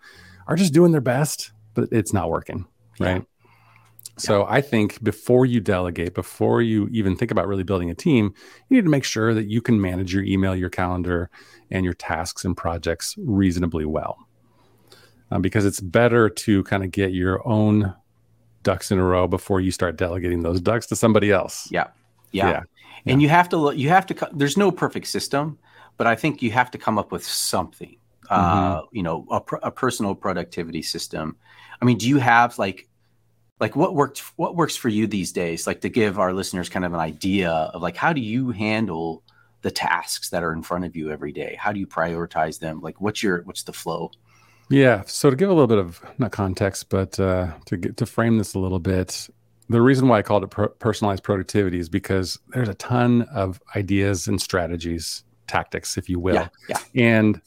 are 0.46 0.56
just 0.56 0.74
doing 0.74 0.92
their 0.92 1.00
best, 1.00 1.52
but 1.74 1.88
it's 1.92 2.12
not 2.12 2.30
working. 2.30 2.66
Yeah. 2.98 3.12
Right. 3.12 3.24
So 4.16 4.46
I 4.48 4.60
think 4.60 5.02
before 5.02 5.44
you 5.44 5.60
delegate, 5.60 6.14
before 6.14 6.62
you 6.62 6.88
even 6.92 7.16
think 7.16 7.30
about 7.30 7.48
really 7.48 7.64
building 7.64 7.90
a 7.90 7.94
team, 7.94 8.32
you 8.68 8.76
need 8.76 8.84
to 8.84 8.90
make 8.90 9.04
sure 9.04 9.34
that 9.34 9.46
you 9.46 9.60
can 9.60 9.80
manage 9.80 10.14
your 10.14 10.22
email, 10.22 10.54
your 10.54 10.70
calendar, 10.70 11.30
and 11.70 11.84
your 11.84 11.94
tasks 11.94 12.44
and 12.44 12.56
projects 12.56 13.16
reasonably 13.18 13.84
well. 13.84 14.16
Um, 15.30 15.42
because 15.42 15.64
it's 15.64 15.80
better 15.80 16.28
to 16.28 16.62
kind 16.64 16.84
of 16.84 16.92
get 16.92 17.12
your 17.12 17.46
own 17.48 17.94
ducks 18.62 18.92
in 18.92 18.98
a 18.98 19.04
row 19.04 19.26
before 19.26 19.60
you 19.60 19.72
start 19.72 19.96
delegating 19.96 20.42
those 20.42 20.60
ducks 20.60 20.86
to 20.86 20.96
somebody 20.96 21.32
else. 21.32 21.68
Yeah. 21.72 21.88
Yeah. 22.34 22.50
Yeah. 23.06 23.12
And 23.12 23.22
you 23.22 23.28
have 23.28 23.48
to 23.50 23.56
look, 23.56 23.76
you 23.76 23.90
have 23.90 24.06
to, 24.06 24.28
there's 24.32 24.56
no 24.56 24.70
perfect 24.70 25.06
system, 25.06 25.58
but 25.96 26.06
I 26.06 26.16
think 26.16 26.42
you 26.42 26.50
have 26.52 26.70
to 26.70 26.78
come 26.78 26.98
up 26.98 27.12
with 27.12 27.24
something, 27.24 27.96
uh, 28.30 28.80
Mm-hmm. 28.80 28.96
you 28.96 29.02
know, 29.02 29.26
a, 29.30 29.42
a 29.64 29.70
personal 29.70 30.14
productivity 30.14 30.82
system. 30.82 31.36
I 31.80 31.84
mean, 31.84 31.98
do 31.98 32.08
you 32.08 32.18
have 32.18 32.58
like, 32.58 32.88
like 33.60 33.76
what 33.76 33.94
worked, 33.94 34.20
what 34.36 34.56
works 34.56 34.74
for 34.74 34.88
you 34.88 35.06
these 35.06 35.32
days? 35.32 35.66
Like 35.66 35.82
to 35.82 35.88
give 35.90 36.18
our 36.18 36.32
listeners 36.32 36.70
kind 36.70 36.84
of 36.84 36.94
an 36.94 37.00
idea 37.00 37.50
of 37.50 37.82
like, 37.82 37.96
how 37.96 38.12
do 38.14 38.20
you 38.22 38.50
handle 38.50 39.22
the 39.60 39.70
tasks 39.70 40.30
that 40.30 40.42
are 40.42 40.52
in 40.52 40.62
front 40.62 40.84
of 40.84 40.96
you 40.96 41.10
every 41.10 41.32
day? 41.32 41.56
How 41.58 41.72
do 41.72 41.80
you 41.80 41.86
prioritize 41.86 42.58
them? 42.58 42.80
Like 42.80 43.00
what's 43.00 43.22
your, 43.22 43.42
what's 43.42 43.64
the 43.64 43.72
flow? 43.74 44.10
Yeah. 44.70 45.02
So 45.06 45.28
to 45.28 45.36
give 45.36 45.50
a 45.50 45.52
little 45.52 45.66
bit 45.66 45.78
of 45.78 46.00
not 46.16 46.32
context, 46.32 46.88
but 46.88 47.20
uh, 47.20 47.52
to 47.66 47.76
get 47.76 47.98
to 47.98 48.06
frame 48.06 48.38
this 48.38 48.54
a 48.54 48.58
little 48.58 48.80
bit, 48.80 49.28
the 49.68 49.80
reason 49.80 50.08
why 50.08 50.18
I 50.18 50.22
called 50.22 50.44
it 50.44 50.50
pro- 50.50 50.68
personalized 50.68 51.22
productivity 51.22 51.78
is 51.78 51.88
because 51.88 52.38
there's 52.48 52.68
a 52.68 52.74
ton 52.74 53.22
of 53.34 53.60
ideas 53.76 54.26
and 54.28 54.40
strategies, 54.40 55.24
tactics, 55.46 55.96
if 55.96 56.08
you 56.08 56.18
will, 56.20 56.34
Yeah. 56.34 56.48
Yeah. 56.68 56.78
and 56.94 57.40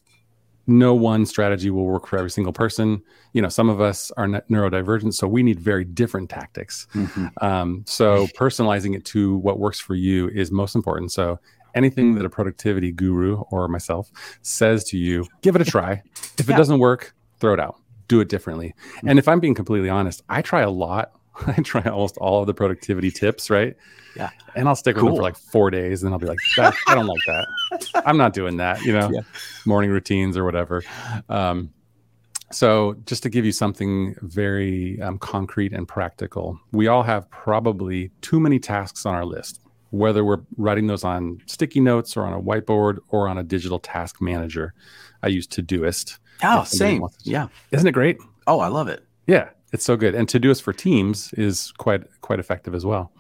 no 0.70 0.94
one 0.94 1.26
strategy 1.26 1.70
will 1.70 1.86
work 1.86 2.06
for 2.08 2.18
every 2.18 2.30
single 2.30 2.52
person. 2.52 3.02
You 3.32 3.42
know, 3.42 3.48
some 3.48 3.70
of 3.70 3.80
us 3.80 4.12
are 4.18 4.28
ne- 4.28 4.42
neurodivergent, 4.52 5.14
so 5.14 5.26
we 5.28 5.42
need 5.42 5.60
very 5.60 5.86
different 5.86 6.30
tactics. 6.30 6.88
Mhm. 6.94 7.32
Um, 7.42 7.84
so 7.88 8.28
personalizing 8.38 8.94
it 8.96 9.06
to 9.06 9.38
what 9.38 9.60
works 9.60 9.80
for 9.80 9.96
you 9.96 10.28
is 10.30 10.52
most 10.52 10.76
important. 10.76 11.14
So 11.14 11.40
anything 11.74 12.16
that 12.16 12.26
a 12.26 12.30
productivity 12.30 12.92
guru 12.92 13.38
or 13.52 13.68
myself 13.70 14.12
says 14.42 14.84
to 14.86 14.98
you, 14.98 15.26
give 15.42 15.56
it 15.56 15.62
a 15.62 15.66
try. 15.66 16.02
If 16.38 16.42
it 16.42 16.50
Yeah. 16.50 16.58
doesn't 16.58 16.80
work, 16.80 17.14
throw 17.40 17.54
it 17.54 17.60
out. 17.62 17.78
Do 18.10 18.20
it 18.20 18.28
differently. 18.28 18.74
And 19.06 19.20
if 19.20 19.28
I'm 19.28 19.40
being 19.40 19.54
completely 19.54 19.90
honest, 19.90 20.22
I 20.28 20.42
try 20.42 20.62
a 20.62 20.70
lot. 20.70 21.12
I 21.48 21.62
try 21.62 21.82
almost 21.84 22.18
all 22.18 22.42
of 22.42 22.48
the 22.48 22.54
productivity 22.54 23.12
tips, 23.12 23.50
right? 23.50 23.76
Yeah. 24.16 24.30
And 24.56 24.68
I'll 24.68 24.76
stick 24.76 24.96
with 24.96 25.06
them 25.06 25.16
for 25.16 25.22
like 25.22 25.38
four 25.38 25.70
days, 25.70 26.02
and 26.02 26.08
then 26.08 26.14
I'll 26.14 26.20
be 26.20 26.26
like, 26.26 26.40
that, 26.58 26.74
I 26.88 26.96
don't 26.96 27.06
like 27.06 27.20
that. 27.28 28.04
I'm 28.08 28.18
not 28.18 28.34
doing 28.34 28.58
that. 28.58 28.82
You 28.84 28.94
know, 28.94 29.10
Yeah. 29.12 29.22
morning 29.66 29.92
routines 29.92 30.36
or 30.38 30.44
whatever. 30.44 30.84
Um, 31.30 31.70
so, 32.52 32.96
just 33.06 33.24
to 33.24 33.30
give 33.30 33.44
you 33.46 33.52
something 33.52 34.16
very 34.22 35.00
um, 35.02 35.18
concrete 35.18 35.74
and 35.74 35.86
practical, 35.88 36.60
we 36.72 36.88
all 36.88 37.04
have 37.04 37.30
probably 37.30 38.10
too 38.22 38.40
many 38.40 38.58
tasks 38.58 39.06
on 39.06 39.14
our 39.14 39.26
list, 39.26 39.60
whether 39.90 40.24
we're 40.24 40.40
writing 40.56 40.88
those 40.88 41.04
on 41.04 41.40
sticky 41.46 41.82
notes 41.82 42.16
or 42.16 42.24
on 42.24 42.34
a 42.34 42.42
whiteboard 42.42 43.00
or 43.10 43.28
on 43.28 43.38
a 43.38 43.44
digital 43.44 43.80
task 43.80 44.22
manager. 44.22 44.74
I 45.22 45.28
use 45.28 45.46
Todoist. 45.46 46.20
Oh, 46.42 46.64
same. 46.64 47.04
Yeah. 47.24 47.50
Isn't 47.72 47.86
it 47.88 47.92
great? 47.92 48.18
Oh, 48.48 48.60
I 48.62 48.70
love 48.70 48.88
it. 48.88 49.04
Yeah, 49.28 49.50
it's 49.74 49.86
so 49.86 49.98
good. 49.98 50.16
And 50.16 50.28
Todoist 50.28 50.62
for 50.62 50.74
Teams 50.74 51.34
is 51.34 51.72
quite 51.78 52.04
quite 52.22 52.40
effective 52.40 52.74
as 52.74 52.86
well. 52.86 53.12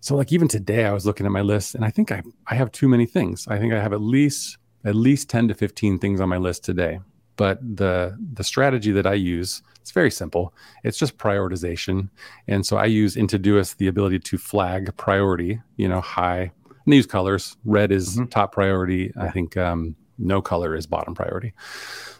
so 0.00 0.16
like 0.16 0.32
even 0.32 0.48
today 0.48 0.84
I 0.84 0.92
was 0.92 1.06
looking 1.06 1.26
at 1.26 1.32
my 1.32 1.42
list 1.42 1.74
and 1.74 1.84
I 1.84 1.90
think 1.90 2.12
I 2.12 2.22
I 2.46 2.54
have 2.54 2.72
too 2.72 2.88
many 2.88 3.06
things. 3.06 3.46
I 3.48 3.58
think 3.58 3.72
I 3.72 3.80
have 3.80 3.92
at 3.92 4.00
least 4.00 4.58
at 4.84 4.94
least 4.94 5.28
10 5.28 5.48
to 5.48 5.54
15 5.54 5.98
things 5.98 6.20
on 6.20 6.28
my 6.28 6.36
list 6.36 6.64
today. 6.64 7.00
But 7.36 7.58
the 7.76 8.16
the 8.32 8.44
strategy 8.44 8.92
that 8.92 9.06
I 9.06 9.14
use, 9.14 9.62
it's 9.80 9.90
very 9.90 10.10
simple. 10.10 10.54
It's 10.84 10.98
just 10.98 11.18
prioritization. 11.18 12.08
And 12.48 12.64
so 12.64 12.76
I 12.76 12.86
use 12.86 13.16
in 13.16 13.26
Todoist 13.26 13.76
the 13.76 13.88
ability 13.88 14.20
to 14.20 14.38
flag 14.38 14.96
priority, 14.96 15.60
you 15.76 15.88
know, 15.88 16.00
high 16.00 16.52
and 16.86 16.94
use 16.94 17.06
colors. 17.06 17.56
Red 17.64 17.92
is 17.92 18.16
mm-hmm. 18.16 18.26
top 18.26 18.52
priority. 18.52 19.12
I 19.18 19.30
think 19.30 19.56
um, 19.56 19.96
no 20.18 20.40
color 20.42 20.74
is 20.74 20.86
bottom 20.86 21.14
priority. 21.14 21.52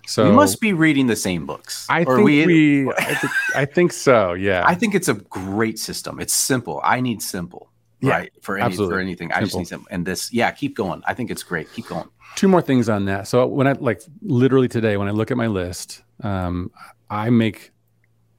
So 0.07 0.25
we 0.25 0.31
must 0.31 0.61
be 0.61 0.73
reading 0.73 1.09
the 1.09 1.17
same 1.17 1.47
books. 1.47 1.87
I 1.91 2.05
think 2.05 2.19
we, 2.21 2.47
we 2.47 2.93
I, 2.99 3.15
think, 3.15 3.33
I, 3.55 3.65
think, 3.65 3.93
so. 3.93 4.35
Yeah. 4.35 4.62
I 4.65 4.75
think 4.75 4.95
it's 4.95 5.09
a 5.09 5.15
great 5.15 5.79
system. 5.79 6.21
It's 6.21 6.33
simple. 6.33 6.81
I 6.85 7.00
need 7.00 7.23
simple. 7.23 7.73
Yeah, 8.00 8.11
right. 8.11 8.33
For 8.41 8.57
any, 8.57 8.67
absolutely. 8.67 8.95
for 8.95 9.00
anything. 9.00 9.29
Simple. 9.29 9.38
I 9.38 9.45
just 9.45 9.57
need 9.57 9.69
simple. 9.69 9.88
And 9.91 10.07
this, 10.07 10.33
yeah, 10.33 10.50
keep 10.53 10.76
going. 10.76 11.03
I 11.07 11.15
think 11.15 11.31
it's 11.31 11.43
great. 11.43 11.73
Keep 11.73 11.88
going. 11.88 12.09
Two 12.37 12.47
more 12.47 12.62
things 12.62 12.88
on 12.88 13.07
that. 13.07 13.26
So 13.26 13.47
when 13.47 13.67
I 13.67 13.73
like 13.73 14.03
literally 14.23 14.69
today, 14.69 14.97
when 14.97 15.09
I 15.09 15.12
look 15.12 15.31
at 15.31 15.37
my 15.37 15.47
list, 15.47 16.03
um, 16.23 16.71
I 17.11 17.31
make 17.31 17.73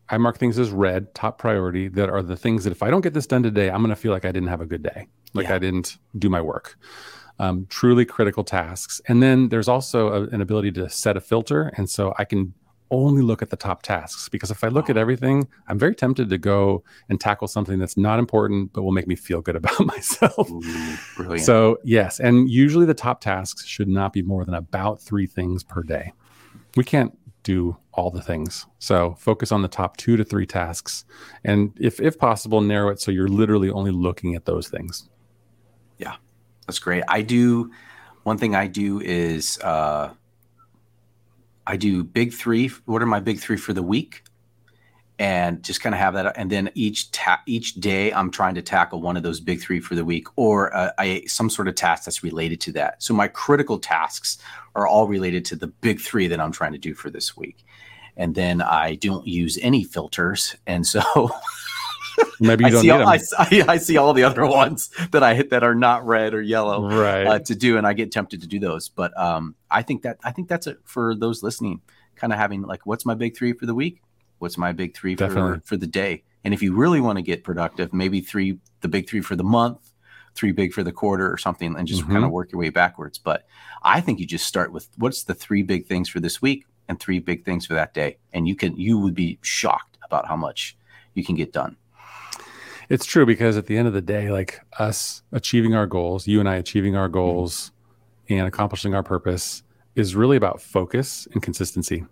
I 0.10 0.18
mark 0.18 0.38
things 0.38 0.58
as 0.58 0.70
red, 0.70 1.14
top 1.16 1.38
priority, 1.38 1.90
that 1.90 2.10
are 2.10 2.22
the 2.22 2.38
things 2.38 2.64
that 2.64 2.72
if 2.72 2.82
I 2.82 2.90
don't 2.90 3.02
get 3.02 3.14
this 3.14 3.28
done 3.28 3.44
today, 3.44 3.70
I'm 3.70 3.82
going 3.82 3.90
to 3.90 3.96
feel 3.96 4.14
like 4.14 4.24
I 4.24 4.32
didn't 4.32 4.48
have 4.48 4.62
a 4.62 4.66
good 4.66 4.84
day, 4.84 5.08
like 5.34 5.48
yeah. 5.48 5.56
I 5.56 5.60
didn't 5.60 5.98
do 6.18 6.30
my 6.30 6.40
work 6.40 6.78
um, 7.40 7.68
truly 7.70 8.06
critical 8.06 8.44
tasks. 8.44 9.02
And 9.08 9.22
then 9.22 9.50
there's 9.50 9.68
also 9.68 10.10
a, 10.10 10.28
an 10.30 10.42
ability 10.42 10.72
to 10.74 10.90
set 10.90 11.18
a 11.18 11.22
filter. 11.22 11.72
And 11.76 11.90
so 11.90 12.14
I 12.18 12.26
can 12.26 12.54
only 12.92 13.22
look 13.22 13.42
at 13.42 13.50
the 13.50 13.56
top 13.56 13.84
tasks 13.84 14.30
because 14.30 14.52
if 14.52 14.64
I 14.64 14.70
look 14.70 14.90
at 14.90 14.98
everything, 14.98 15.48
I'm 15.68 15.78
very 15.78 15.96
tempted 15.96 16.30
to 16.30 16.38
go 16.38 16.84
and 17.10 17.20
tackle 17.20 17.48
something 17.48 17.80
that's 17.80 17.98
not 17.98 18.20
important, 18.20 18.74
but 18.74 18.84
will 18.84 18.92
make 18.92 19.08
me 19.08 19.16
feel 19.16 19.42
good 19.42 19.56
about 19.58 19.86
myself. 19.86 20.50
Ooh, 20.50 21.38
so, 21.38 21.78
yes. 21.84 22.20
And 22.20 22.50
usually 22.50 22.86
the 22.86 22.94
top 22.94 23.22
tasks 23.22 23.66
should 23.66 23.88
not 23.88 24.14
be 24.14 24.22
more 24.22 24.46
than 24.46 24.56
about 24.56 25.02
three 25.02 25.28
things 25.28 25.64
per 25.64 25.84
day. 25.84 26.14
We 26.76 26.84
can't 26.84 27.18
do 27.44 27.78
all 27.94 28.12
the 28.12 28.22
things. 28.22 28.66
So, 28.80 29.16
focus 29.20 29.52
on 29.52 29.62
the 29.62 29.68
top 29.68 29.98
two 29.98 30.18
to 30.18 30.24
three 30.24 30.46
tasks. 30.46 31.06
And 31.44 31.74
if, 31.80 32.00
if 32.00 32.18
possible, 32.18 32.62
narrow 32.62 32.90
it 32.90 33.00
so 33.00 33.12
you're 33.12 33.28
literally 33.28 33.70
only 33.70 33.92
looking 33.92 34.36
at 34.36 34.46
those 34.46 34.68
things. 34.68 35.10
Yeah. 35.98 36.16
That's 36.68 36.80
great. 36.80 37.04
I 37.08 37.22
do 37.22 37.72
one 38.24 38.38
thing 38.38 38.56
I 38.56 38.68
do 38.68 39.00
is 39.00 39.58
uh, 39.60 40.14
I 41.66 41.78
do 41.78 42.04
big 42.04 42.34
three. 42.34 42.68
What 42.86 43.02
are 43.02 43.06
my 43.06 43.22
big 43.22 43.40
three 43.40 43.56
for 43.56 43.72
the 43.72 43.82
week? 43.82 44.24
And 45.18 45.64
just 45.64 45.82
kind 45.82 45.96
of 45.96 46.00
have 46.00 46.14
that, 46.14 46.38
and 46.38 46.52
then 46.52 46.70
each 46.76 47.10
ta- 47.12 47.42
each 47.48 47.76
day 47.76 48.14
I'm 48.14 48.30
trying 48.30 48.54
to 48.54 48.62
tackle 48.62 49.02
one 49.02 49.18
of 49.18 49.24
those 49.24 49.40
big 49.40 49.60
three 49.62 49.80
for 49.80 49.96
the 49.96 50.06
week, 50.06 50.28
or 50.36 50.76
uh, 50.76 50.92
I 51.00 51.24
some 51.26 51.50
sort 51.50 51.68
of 51.68 51.74
task 51.74 52.06
that's 52.06 52.22
related 52.22 52.62
to 52.62 52.72
that. 52.74 53.02
So 53.02 53.16
my 53.16 53.28
critical 53.28 53.80
tasks 53.80 54.38
are 54.76 54.86
all 54.86 55.08
related 55.08 55.44
to 55.46 55.56
the 55.56 55.68
big 55.68 56.00
three 56.00 56.28
that 56.28 56.40
I'm 56.40 56.52
trying 56.52 56.74
to 56.74 56.78
do 56.78 56.94
for 56.94 57.10
this 57.10 57.36
week, 57.36 57.66
and 58.16 58.36
then 58.36 58.62
I 58.62 58.94
don't 58.94 59.26
use 59.26 59.58
any 59.64 59.84
filters, 59.84 60.56
and 60.68 60.86
so 60.86 61.02
Maybe 62.40 62.64
you 62.64 62.68
I 62.68 62.70
don't 62.72 62.82
see 62.82 62.88
need 62.88 62.92
all, 62.92 63.00
them. 63.00 63.08
I, 63.38 63.74
I, 63.74 63.78
see 63.78 63.98
all 63.98 64.14
the 64.14 64.24
other 64.24 64.46
ones 64.46 64.90
that 65.12 65.24
I 65.24 65.34
hit 65.34 65.50
that 65.50 65.64
are 65.64 65.76
not 65.76 66.06
red 66.06 66.34
or 66.34 66.42
yellow 66.42 66.88
right. 66.88 67.26
Uh, 67.26 67.40
to 67.40 67.56
do, 67.56 67.78
and 67.78 67.88
I 67.88 67.94
get 67.94 68.12
tempted 68.12 68.42
to 68.42 68.48
do 68.48 68.60
those. 68.60 68.90
But 68.90 69.18
um, 69.20 69.56
I 69.70 69.82
think 69.82 70.04
that 70.04 70.18
I 70.24 70.32
think 70.32 70.48
that's 70.48 70.68
it 70.68 70.80
for 70.84 71.16
those 71.16 71.44
listening. 71.44 71.82
Kind 72.16 72.34
of 72.34 72.40
having 72.40 72.64
like, 72.64 72.86
what's 72.86 73.06
my 73.06 73.14
big 73.14 73.38
three 73.38 73.54
for 73.54 73.66
the 73.66 73.76
week? 73.76 74.02
What's 74.40 74.58
my 74.58 74.72
big 74.72 74.96
three 74.96 75.16
for 75.16 75.62
for 75.66 75.78
the 75.78 75.88
day? 75.88 76.24
And 76.44 76.54
if 76.54 76.62
you 76.62 76.76
really 76.76 77.02
want 77.02 77.18
to 77.18 77.22
get 77.22 77.44
productive, 77.44 77.94
maybe 77.94 78.22
three 78.22 78.60
the 78.82 78.88
big 78.88 79.10
three 79.10 79.22
for 79.22 79.36
the 79.36 79.44
month, 79.44 79.94
three 80.36 80.52
big 80.52 80.74
for 80.74 80.84
the 80.84 80.92
quarter 80.92 81.32
or 81.32 81.38
something, 81.38 81.76
and 81.76 81.88
just 81.88 82.04
mm-hmm. 82.04 82.14
kind 82.14 82.26
of 82.26 82.32
work 82.32 82.52
your 82.52 82.60
way 82.60 82.70
backwards. 82.70 83.18
But 83.18 83.48
I 83.84 84.02
think 84.02 84.20
you 84.20 84.26
just 84.26 84.46
start 84.46 84.72
with 84.72 84.88
what's 84.98 85.24
the 85.24 85.34
three 85.34 85.64
big 85.64 85.88
things 85.88 86.10
for 86.10 86.20
this 86.20 86.42
week 86.42 86.66
and 86.88 87.00
three 87.00 87.20
big 87.20 87.44
things 87.44 87.66
for 87.66 87.74
that 87.74 87.94
day, 87.94 88.18
and 88.34 88.48
you 88.48 88.56
can 88.56 88.78
you 88.78 88.98
would 88.98 89.16
be 89.16 89.40
shocked 89.42 89.98
about 90.04 90.28
how 90.28 90.36
much 90.36 90.78
you 91.16 91.24
can 91.26 91.36
get 91.36 91.52
done. 91.52 91.76
It's 92.90 93.06
true 93.06 93.26
because 93.26 93.58
at 93.58 93.66
the 93.66 93.78
end 93.78 93.88
of 93.88 93.94
the 93.94 94.02
day, 94.02 94.32
like 94.32 94.62
us 94.80 95.24
achieving 95.32 95.76
our 95.76 95.86
goals, 95.86 96.28
you 96.28 96.40
and 96.40 96.48
I 96.48 96.56
achieving 96.56 96.96
our 96.96 97.10
goals 97.10 97.72
mm-hmm. 98.26 98.40
and 98.40 98.48
accomplishing 98.48 98.94
our 98.96 99.04
purpose 99.04 99.64
is 99.96 100.16
really 100.16 100.38
about 100.38 100.62
focus 100.62 101.28
and 101.34 101.42
consistency. 101.42 102.06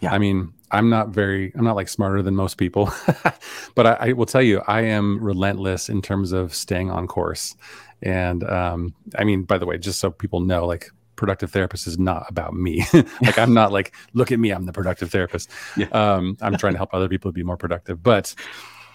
Yeah. 0.00 0.12
I 0.12 0.18
mean, 0.18 0.52
I'm 0.70 0.90
not 0.90 1.10
very, 1.10 1.52
I'm 1.54 1.64
not 1.64 1.76
like 1.76 1.88
smarter 1.88 2.22
than 2.22 2.34
most 2.34 2.56
people, 2.56 2.92
but 3.74 3.86
I, 3.86 3.92
I, 4.00 4.12
will 4.12 4.26
tell 4.26 4.42
you, 4.42 4.62
I 4.66 4.82
am 4.82 5.22
relentless 5.22 5.88
in 5.88 6.02
terms 6.02 6.32
of 6.32 6.54
staying 6.54 6.90
on 6.90 7.06
course. 7.06 7.56
And 8.02 8.44
um, 8.44 8.94
I 9.16 9.24
mean, 9.24 9.44
by 9.44 9.58
the 9.58 9.66
way, 9.66 9.78
just 9.78 10.00
so 10.00 10.10
people 10.10 10.40
know, 10.40 10.66
like 10.66 10.90
productive 11.14 11.50
therapist 11.50 11.86
is 11.86 11.98
not 11.98 12.26
about 12.28 12.54
me. 12.54 12.84
like 13.22 13.38
I'm 13.38 13.54
not 13.54 13.72
like, 13.72 13.94
look 14.12 14.32
at 14.32 14.38
me, 14.38 14.50
I'm 14.50 14.66
the 14.66 14.72
productive 14.72 15.10
therapist. 15.10 15.50
Yeah. 15.76 15.86
Um, 15.88 16.36
I'm 16.42 16.56
trying 16.56 16.74
to 16.74 16.78
help 16.82 16.90
other 16.92 17.08
people 17.08 17.32
be 17.32 17.42
more 17.42 17.56
productive, 17.56 18.02
but 18.02 18.34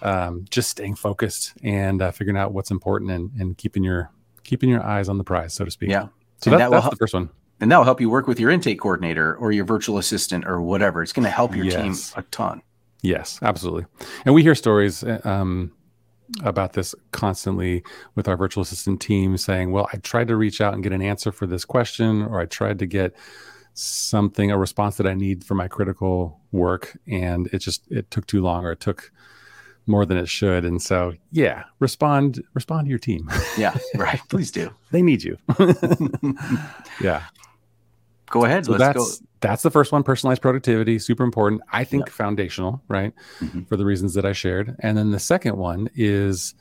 um, 0.02 0.44
just 0.50 0.68
staying 0.68 0.96
focused 0.96 1.54
and 1.62 2.02
uh, 2.02 2.10
figuring 2.10 2.36
out 2.36 2.52
what's 2.52 2.70
important 2.70 3.10
and, 3.10 3.30
and 3.38 3.56
keeping 3.56 3.84
your 3.84 4.10
keeping 4.42 4.68
your 4.68 4.82
eyes 4.82 5.08
on 5.08 5.18
the 5.18 5.24
prize, 5.24 5.54
so 5.54 5.64
to 5.64 5.70
speak. 5.70 5.90
Yeah. 5.90 6.08
So 6.38 6.50
that, 6.50 6.58
that 6.58 6.70
that's 6.70 6.82
help, 6.82 6.94
the 6.94 6.98
first 6.98 7.14
one. 7.14 7.30
And 7.60 7.70
that 7.70 7.76
will 7.76 7.84
help 7.84 8.00
you 8.00 8.10
work 8.10 8.26
with 8.26 8.40
your 8.40 8.50
intake 8.50 8.80
coordinator 8.80 9.36
or 9.36 9.52
your 9.52 9.64
virtual 9.64 9.98
assistant 9.98 10.44
or 10.46 10.60
whatever. 10.60 11.02
It's 11.02 11.12
going 11.12 11.24
to 11.24 11.30
help 11.30 11.54
your 11.54 11.64
yes. 11.64 12.10
team 12.10 12.18
a 12.18 12.22
ton. 12.30 12.62
Yes, 13.02 13.38
absolutely. 13.40 13.86
And 14.24 14.34
we 14.34 14.42
hear 14.42 14.56
stories 14.56 15.04
uh, 15.04 15.20
um, 15.24 15.72
about 16.42 16.72
this 16.72 16.94
constantly 17.12 17.84
with 18.16 18.26
our 18.26 18.36
virtual 18.36 18.62
assistant 18.62 19.00
team 19.00 19.36
saying, 19.36 19.70
well, 19.70 19.88
I 19.92 19.98
tried 19.98 20.28
to 20.28 20.36
reach 20.36 20.60
out 20.60 20.74
and 20.74 20.82
get 20.82 20.92
an 20.92 21.02
answer 21.02 21.30
for 21.30 21.46
this 21.46 21.64
question, 21.64 22.22
or 22.22 22.40
I 22.40 22.46
tried 22.46 22.80
to 22.80 22.86
get 22.86 23.14
something, 23.74 24.50
a 24.50 24.58
response 24.58 24.96
that 24.96 25.06
I 25.06 25.14
need 25.14 25.44
for 25.44 25.54
my 25.54 25.68
critical 25.68 26.40
work. 26.50 26.98
And 27.06 27.46
it 27.52 27.58
just, 27.58 27.90
it 27.90 28.10
took 28.10 28.26
too 28.26 28.42
long 28.42 28.64
or 28.64 28.72
it 28.72 28.80
took 28.80 29.12
more 29.86 30.06
than 30.06 30.16
it 30.16 30.28
should. 30.28 30.64
And 30.64 30.80
so, 30.80 31.14
yeah, 31.30 31.64
respond 31.78 32.42
respond 32.54 32.86
to 32.86 32.90
your 32.90 32.98
team. 32.98 33.30
yeah, 33.58 33.76
right. 33.96 34.20
Please 34.28 34.50
do. 34.50 34.70
they 34.90 35.02
need 35.02 35.22
you. 35.22 35.36
yeah. 37.00 37.24
Go 38.30 38.44
ahead. 38.44 38.66
So 38.66 38.74
that's 38.74 39.18
go. 39.18 39.26
that's 39.40 39.62
the 39.62 39.70
first 39.70 39.92
one. 39.92 40.02
Personalized 40.02 40.40
productivity, 40.40 40.98
super 40.98 41.24
important. 41.24 41.62
I 41.72 41.84
think 41.84 42.06
yep. 42.06 42.10
foundational, 42.10 42.82
right? 42.88 43.12
Mm-hmm. 43.40 43.62
For 43.64 43.76
the 43.76 43.84
reasons 43.84 44.14
that 44.14 44.24
I 44.24 44.32
shared. 44.32 44.76
And 44.80 44.96
then 44.96 45.10
the 45.10 45.20
second 45.20 45.56
one 45.56 45.90
is 45.94 46.54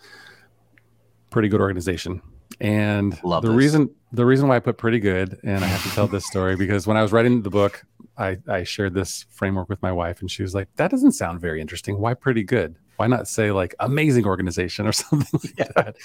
pretty 1.29 1.47
good 1.47 1.61
organization. 1.61 2.21
And 2.59 3.17
Love 3.23 3.43
the 3.43 3.49
this. 3.49 3.57
reason 3.57 3.89
the 4.11 4.25
reason 4.25 4.47
why 4.47 4.57
I 4.57 4.59
put 4.59 4.77
pretty 4.77 4.99
good, 4.99 5.39
and 5.43 5.63
I 5.63 5.67
have 5.67 5.83
to 5.83 5.89
tell 5.91 6.07
this 6.07 6.25
story 6.25 6.55
because 6.55 6.85
when 6.85 6.97
I 6.97 7.01
was 7.01 7.11
writing 7.11 7.41
the 7.41 7.49
book, 7.49 7.83
I, 8.17 8.37
I 8.47 8.63
shared 8.63 8.93
this 8.93 9.25
framework 9.29 9.69
with 9.69 9.81
my 9.81 9.91
wife, 9.91 10.21
and 10.21 10.29
she 10.29 10.43
was 10.43 10.53
like, 10.53 10.67
"That 10.75 10.91
doesn't 10.91 11.13
sound 11.13 11.39
very 11.39 11.61
interesting. 11.61 11.97
Why 11.97 12.13
pretty 12.13 12.43
good?" 12.43 12.75
Why 12.97 13.07
not 13.07 13.27
say 13.27 13.51
like 13.51 13.75
amazing 13.79 14.25
organization 14.25 14.87
or 14.87 14.91
something 14.91 15.39
like 15.43 15.57
yeah. 15.57 15.71
that? 15.75 15.95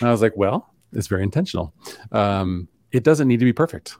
And 0.00 0.08
I 0.08 0.12
was 0.12 0.22
like, 0.22 0.36
well, 0.36 0.72
it's 0.92 1.06
very 1.06 1.22
intentional. 1.22 1.72
Um, 2.12 2.68
it 2.92 3.04
doesn't 3.04 3.28
need 3.28 3.38
to 3.38 3.44
be 3.44 3.52
perfect. 3.52 3.96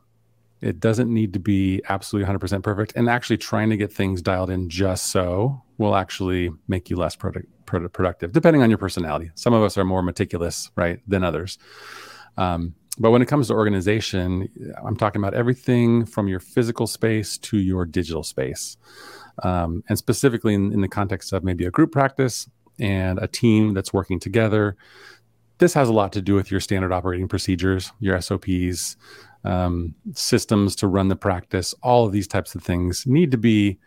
It 0.60 0.78
doesn't 0.78 1.12
need 1.12 1.32
to 1.32 1.38
be 1.38 1.80
absolutely 1.88 2.32
100% 2.32 2.62
perfect. 2.62 2.92
And 2.94 3.08
actually, 3.08 3.38
trying 3.38 3.70
to 3.70 3.76
get 3.76 3.92
things 3.92 4.20
dialed 4.20 4.50
in 4.50 4.68
just 4.68 5.06
so 5.06 5.62
will 5.78 5.96
actually 5.96 6.50
make 6.68 6.90
you 6.90 6.96
less 6.96 7.16
product, 7.16 7.46
product, 7.64 7.94
productive, 7.94 8.32
depending 8.32 8.62
on 8.62 8.68
your 8.68 8.76
personality. 8.76 9.30
Some 9.36 9.54
of 9.54 9.62
us 9.62 9.78
are 9.78 9.84
more 9.84 10.02
meticulous, 10.02 10.70
right, 10.76 11.00
than 11.08 11.24
others. 11.24 11.58
Um, 12.36 12.74
but 12.98 13.10
when 13.10 13.22
it 13.22 13.26
comes 13.26 13.48
to 13.48 13.54
organization, 13.54 14.48
I'm 14.84 14.96
talking 14.96 15.20
about 15.20 15.34
everything 15.34 16.04
from 16.04 16.28
your 16.28 16.40
physical 16.40 16.86
space 16.86 17.38
to 17.38 17.58
your 17.58 17.86
digital 17.86 18.22
space 18.22 18.76
um, 19.42 19.82
and 19.88 19.96
specifically 19.96 20.54
in, 20.54 20.72
in 20.72 20.80
the 20.80 20.88
context 20.88 21.32
of 21.32 21.44
maybe 21.44 21.64
a 21.64 21.70
group 21.70 21.92
practice 21.92 22.48
and 22.78 23.18
a 23.18 23.28
team 23.28 23.74
that's 23.74 23.92
working 23.92 24.18
together. 24.18 24.76
This 25.58 25.74
has 25.74 25.88
a 25.88 25.92
lot 25.92 26.12
to 26.14 26.22
do 26.22 26.34
with 26.34 26.50
your 26.50 26.60
standard 26.60 26.92
operating 26.92 27.28
procedures, 27.28 27.92
your 28.00 28.20
SOPs, 28.20 28.96
um, 29.44 29.94
systems 30.14 30.74
to 30.76 30.86
run 30.86 31.08
the 31.08 31.16
practice. 31.16 31.74
All 31.82 32.06
of 32.06 32.12
these 32.12 32.26
types 32.26 32.54
of 32.54 32.62
things 32.62 33.06
need 33.06 33.30
to 33.30 33.38
be 33.38 33.78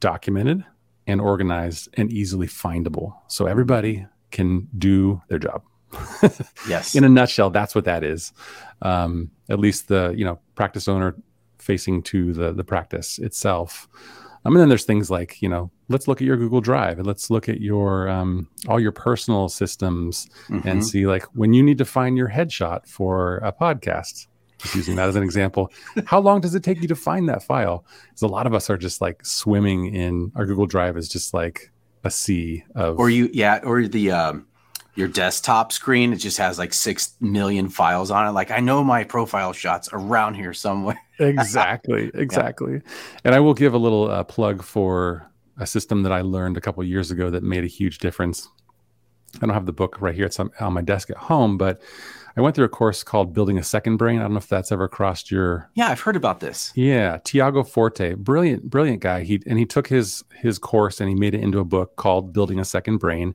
documented 0.00 0.64
and 1.06 1.20
organized 1.20 1.88
and 1.94 2.12
easily 2.12 2.46
findable 2.46 3.14
so 3.28 3.46
everybody 3.46 4.06
can 4.30 4.68
do 4.76 5.22
their 5.28 5.38
job. 5.38 5.62
yes. 6.68 6.94
In 6.94 7.04
a 7.04 7.08
nutshell, 7.08 7.50
that's 7.50 7.74
what 7.74 7.84
that 7.84 8.04
is. 8.04 8.32
Um, 8.82 9.30
at 9.48 9.58
least 9.58 9.88
the 9.88 10.14
you 10.16 10.24
know 10.24 10.38
practice 10.54 10.88
owner 10.88 11.16
facing 11.58 12.02
to 12.04 12.32
the 12.32 12.52
the 12.52 12.64
practice 12.64 13.18
itself. 13.18 13.88
Um, 14.46 14.54
and 14.54 14.60
then 14.60 14.68
there's 14.68 14.84
things 14.84 15.10
like, 15.10 15.42
you 15.42 15.48
know, 15.48 15.72
let's 15.88 16.06
look 16.06 16.20
at 16.20 16.24
your 16.24 16.36
Google 16.36 16.60
Drive 16.60 16.98
and 16.98 17.06
let's 17.06 17.30
look 17.30 17.48
at 17.48 17.60
your 17.60 18.08
um, 18.08 18.48
all 18.68 18.78
your 18.78 18.92
personal 18.92 19.48
systems 19.48 20.28
mm-hmm. 20.48 20.66
and 20.68 20.86
see 20.86 21.06
like 21.06 21.24
when 21.34 21.52
you 21.52 21.64
need 21.64 21.78
to 21.78 21.84
find 21.84 22.16
your 22.16 22.28
headshot 22.28 22.86
for 22.86 23.38
a 23.38 23.52
podcast. 23.52 24.28
Just 24.58 24.74
using 24.74 24.96
that 24.96 25.08
as 25.08 25.16
an 25.16 25.22
example, 25.22 25.70
how 26.06 26.18
long 26.20 26.40
does 26.40 26.54
it 26.54 26.62
take 26.62 26.80
you 26.80 26.88
to 26.88 26.94
find 26.94 27.28
that 27.28 27.42
file? 27.42 27.84
Because 28.08 28.22
a 28.22 28.28
lot 28.28 28.46
of 28.46 28.54
us 28.54 28.70
are 28.70 28.78
just 28.78 29.00
like 29.00 29.26
swimming 29.26 29.94
in 29.94 30.32
our 30.34 30.46
Google 30.46 30.66
Drive 30.66 30.96
is 30.96 31.08
just 31.08 31.34
like 31.34 31.72
a 32.04 32.10
sea 32.10 32.64
of 32.76 32.98
or 33.00 33.10
you 33.10 33.28
yeah 33.32 33.58
or 33.64 33.86
the 33.88 34.12
um, 34.12 34.46
your 34.96 35.08
desktop 35.08 35.72
screen, 35.72 36.12
it 36.12 36.16
just 36.16 36.38
has 36.38 36.58
like 36.58 36.72
six 36.72 37.14
million 37.20 37.68
files 37.68 38.10
on 38.10 38.26
it. 38.26 38.30
Like 38.32 38.50
I 38.50 38.60
know 38.60 38.82
my 38.82 39.04
profile 39.04 39.52
shots 39.52 39.88
around 39.92 40.34
here 40.34 40.54
somewhere. 40.54 40.98
exactly, 41.18 42.10
exactly. 42.14 42.74
Yeah. 42.74 42.80
And 43.24 43.34
I 43.34 43.40
will 43.40 43.54
give 43.54 43.74
a 43.74 43.78
little 43.78 44.10
uh, 44.10 44.24
plug 44.24 44.62
for 44.62 45.30
a 45.58 45.66
system 45.66 46.02
that 46.02 46.12
I 46.12 46.22
learned 46.22 46.56
a 46.56 46.60
couple 46.60 46.82
years 46.82 47.10
ago 47.10 47.30
that 47.30 47.42
made 47.42 47.62
a 47.62 47.68
huge 47.68 47.98
difference. 47.98 48.48
I 49.36 49.40
don't 49.40 49.50
have 49.50 49.66
the 49.66 49.72
book 49.72 50.00
right 50.00 50.14
here; 50.14 50.26
it's 50.26 50.40
on, 50.40 50.50
on 50.60 50.72
my 50.72 50.82
desk 50.82 51.10
at 51.10 51.16
home, 51.18 51.58
but 51.58 51.82
I 52.38 52.40
went 52.40 52.54
through 52.56 52.66
a 52.66 52.70
course 52.70 53.02
called 53.02 53.34
Building 53.34 53.58
a 53.58 53.62
Second 53.62 53.96
Brain. 53.98 54.18
I 54.18 54.22
don't 54.22 54.32
know 54.32 54.38
if 54.38 54.48
that's 54.48 54.70
ever 54.70 54.88
crossed 54.88 55.30
your. 55.30 55.70
Yeah, 55.74 55.88
I've 55.88 56.00
heard 56.00 56.16
about 56.16 56.40
this. 56.40 56.72
Yeah, 56.74 57.18
Tiago 57.24 57.62
Forte, 57.62 58.14
brilliant, 58.14 58.70
brilliant 58.70 59.00
guy. 59.00 59.24
He 59.24 59.42
and 59.46 59.58
he 59.58 59.66
took 59.66 59.88
his 59.88 60.24
his 60.34 60.58
course 60.58 61.00
and 61.00 61.08
he 61.10 61.14
made 61.14 61.34
it 61.34 61.42
into 61.42 61.58
a 61.58 61.64
book 61.64 61.96
called 61.96 62.32
Building 62.32 62.58
a 62.58 62.64
Second 62.64 62.98
Brain, 62.98 63.34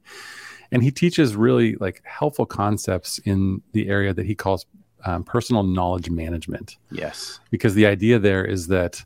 and 0.71 0.83
he 0.83 0.91
teaches 0.91 1.35
really 1.35 1.75
like 1.75 2.01
helpful 2.05 2.45
concepts 2.45 3.19
in 3.19 3.61
the 3.73 3.89
area 3.89 4.13
that 4.13 4.25
he 4.25 4.35
calls 4.35 4.65
um, 5.05 5.23
personal 5.23 5.63
knowledge 5.63 6.09
management. 6.09 6.77
Yes, 6.91 7.39
because 7.49 7.73
the 7.73 7.85
idea 7.85 8.19
there 8.19 8.45
is 8.45 8.67
that 8.67 9.03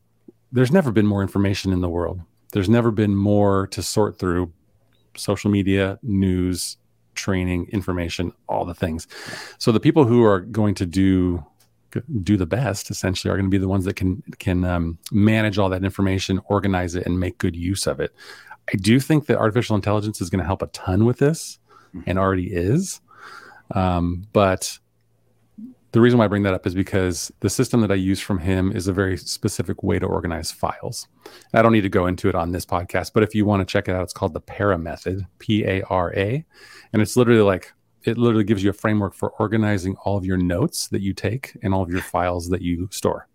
there's 0.52 0.72
never 0.72 0.92
been 0.92 1.08
more 1.08 1.22
information 1.22 1.74
in 1.74 1.82
the 1.82 1.90
world. 1.90 2.22
There's 2.54 2.70
never 2.70 2.92
been 2.92 3.16
more 3.16 3.68
to 3.68 3.82
sort 3.82 4.18
through 4.18 4.54
social 5.18 5.52
media, 5.52 6.00
news, 6.04 6.78
training, 7.16 7.68
information, 7.72 8.32
all 8.48 8.66
the 8.66 8.74
things. 8.74 9.08
So 9.58 9.72
the 9.72 9.80
people 9.80 10.06
who 10.06 10.24
are 10.24 10.42
going 10.42 10.76
to 10.76 10.86
do 10.86 11.46
do 12.24 12.36
the 12.36 12.46
best 12.46 12.92
essentially 12.92 13.32
are 13.32 13.38
going 13.38 13.46
to 13.46 13.50
be 13.50 13.58
the 13.58 13.70
ones 13.70 13.86
that 13.86 13.96
can 13.96 14.22
can 14.38 14.66
um, 14.66 14.98
manage 15.12 15.58
all 15.58 15.70
that 15.70 15.84
information, 15.84 16.42
organize 16.50 16.96
it, 16.96 17.06
and 17.06 17.20
make 17.20 17.38
good 17.38 17.56
use 17.56 17.88
of 17.88 18.00
it. 18.00 18.14
I 18.74 18.78
do 18.78 19.00
think 19.00 19.28
that 19.28 19.38
artificial 19.38 19.76
intelligence 19.76 20.22
is 20.22 20.30
going 20.30 20.40
to 20.40 20.46
help 20.46 20.62
a 20.62 20.68
ton 20.68 21.06
with 21.06 21.20
this, 21.20 21.60
mm-hmm. 21.90 22.02
and 22.08 22.20
already 22.20 22.54
is. 22.54 23.02
Um, 23.72 24.28
but 24.34 24.78
the 25.92 26.02
reason 26.02 26.20
why 26.20 26.26
I 26.26 26.28
bring 26.28 26.44
that 26.44 26.54
up 26.54 26.68
is 26.68 26.76
because 26.76 27.32
the 27.40 27.50
system 27.50 27.80
that 27.82 27.92
I 27.92 27.96
use 27.96 28.20
from 28.20 28.40
him 28.40 28.72
is 28.72 28.88
a 28.88 28.94
very 28.94 29.18
specific 29.18 29.82
way 29.82 29.98
to 29.98 30.06
organize 30.06 30.52
files. 30.52 31.08
I 31.54 31.62
don't 31.62 31.72
need 31.72 31.82
to 31.82 31.90
go 31.90 32.06
into 32.06 32.28
it 32.28 32.36
on 32.36 32.52
this 32.52 32.66
podcast, 32.66 33.12
but 33.14 33.24
if 33.24 33.34
you 33.34 33.46
want 33.46 33.62
to 33.62 33.72
check 33.72 33.88
it 33.88 33.96
out, 33.96 34.04
it's 34.04 34.14
called 34.14 34.34
the 34.34 34.42
Para 34.42 34.78
method, 34.78 35.26
P 35.40 35.64
A 35.64 35.84
R 35.84 36.14
A. 36.16 36.44
And 36.92 37.02
it's 37.02 37.16
literally 37.16 37.42
like, 37.42 37.72
it 38.04 38.18
literally 38.18 38.44
gives 38.44 38.62
you 38.62 38.70
a 38.72 38.74
framework 38.74 39.14
for 39.14 39.30
organizing 39.40 39.96
all 40.04 40.18
of 40.18 40.26
your 40.26 40.38
notes 40.38 40.90
that 40.90 41.02
you 41.02 41.14
take 41.14 41.58
and 41.64 41.74
all 41.74 41.82
of 41.82 41.90
your 41.90 42.02
files 42.02 42.50
that 42.50 42.62
you 42.62 42.90
store. 42.92 43.28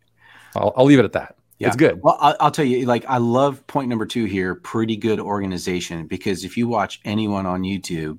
I'll, 0.55 0.75
I'll 0.77 0.85
leave 0.85 0.99
it 0.99 1.05
at 1.05 1.13
that. 1.13 1.37
Yeah. 1.61 1.69
It's 1.69 1.77
good. 1.77 2.03
Well, 2.03 2.17
I'll, 2.19 2.37
I'll, 2.41 2.51
tell 2.51 2.65
you, 2.65 2.87
like, 2.87 3.05
I 3.07 3.19
love 3.19 3.65
point 3.67 3.91
number 3.91 4.07
two 4.07 4.25
here 4.25 4.55
pretty 4.55 4.97
good 4.97 5.21
organization 5.21 6.07
because 6.07 6.43
if 6.43 6.57
you 6.57 6.67
watch 6.67 7.03
anyone 7.05 7.45
on 7.45 7.63
YouTube 7.63 8.19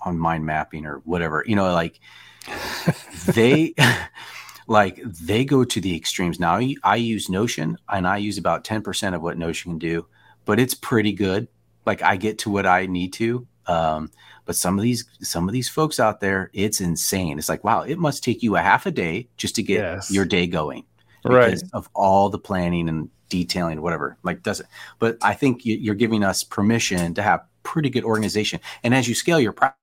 on 0.00 0.18
mind 0.18 0.46
mapping 0.46 0.86
or 0.86 1.02
whatever, 1.04 1.44
you 1.46 1.54
know, 1.54 1.70
like, 1.74 2.00
they 3.26 3.74
like 4.66 5.02
they 5.02 5.44
go 5.44 5.64
to 5.64 5.80
the 5.82 5.94
extremes. 5.94 6.40
Now 6.40 6.60
I 6.82 6.96
use 6.96 7.28
Notion 7.28 7.76
and 7.90 8.08
I 8.08 8.16
use 8.16 8.38
about 8.38 8.64
10% 8.64 9.14
of 9.14 9.20
what 9.20 9.36
Notion 9.36 9.72
can 9.72 9.78
do, 9.78 10.06
but 10.46 10.58
it's 10.58 10.74
pretty 10.74 11.12
good. 11.12 11.48
Like 11.84 12.02
I 12.02 12.16
get 12.16 12.38
to 12.40 12.50
what 12.50 12.64
I 12.64 12.86
need 12.86 13.12
to. 13.14 13.46
Um, 13.66 14.10
but 14.46 14.56
some 14.56 14.78
of 14.78 14.82
these 14.82 15.04
some 15.20 15.46
of 15.46 15.52
these 15.52 15.68
folks 15.68 16.00
out 16.00 16.20
there, 16.20 16.50
it's 16.54 16.80
insane. 16.80 17.38
It's 17.38 17.50
like, 17.50 17.64
wow, 17.64 17.82
it 17.82 17.98
must 17.98 18.24
take 18.24 18.42
you 18.42 18.56
a 18.56 18.62
half 18.62 18.86
a 18.86 18.90
day 18.90 19.28
just 19.36 19.56
to 19.56 19.62
get 19.62 19.80
yes. 19.80 20.10
your 20.10 20.24
day 20.24 20.46
going. 20.46 20.84
Right. 21.24 21.60
of 21.72 21.88
all 21.94 22.28
the 22.28 22.38
planning 22.38 22.88
and 22.88 23.10
detailing, 23.28 23.80
whatever. 23.82 24.16
Like 24.22 24.42
does 24.42 24.60
it. 24.60 24.66
But 24.98 25.18
I 25.22 25.34
think 25.34 25.64
you're 25.64 25.94
giving 25.94 26.24
us 26.24 26.44
permission 26.44 27.14
to 27.14 27.22
have 27.22 27.44
pretty 27.62 27.90
good 27.90 28.04
organization. 28.04 28.60
And 28.82 28.94
as 28.94 29.08
you 29.08 29.14
scale 29.14 29.40
your 29.40 29.52
practice 29.52 29.76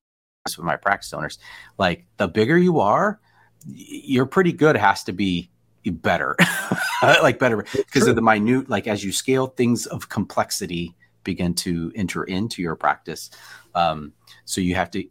with 0.58 0.66
my 0.66 0.76
practice 0.76 1.14
owners, 1.14 1.38
like 1.78 2.06
the 2.18 2.28
bigger 2.28 2.58
you 2.58 2.80
are, 2.80 3.20
you're 3.68 4.26
pretty 4.26 4.52
good 4.52 4.76
has 4.76 5.04
to 5.06 5.14
be 5.14 5.50
better, 5.86 6.36
like 7.04 7.40
better 7.40 7.66
because 7.74 8.08
of 8.08 8.16
the 8.16 8.22
minute, 8.22 8.70
like 8.70 8.88
as 8.88 9.04
you 9.04 9.12
scale 9.12 9.48
things 9.48 9.86
of 9.88 10.10
complexity 10.10 10.96
begin 11.24 11.54
to 11.56 11.92
enter 11.96 12.24
into 12.24 12.62
your 12.62 12.76
practice. 12.76 13.32
Um, 13.74 14.14
so 14.46 14.62
you 14.62 14.76
have 14.76 14.92
to, 14.92 15.04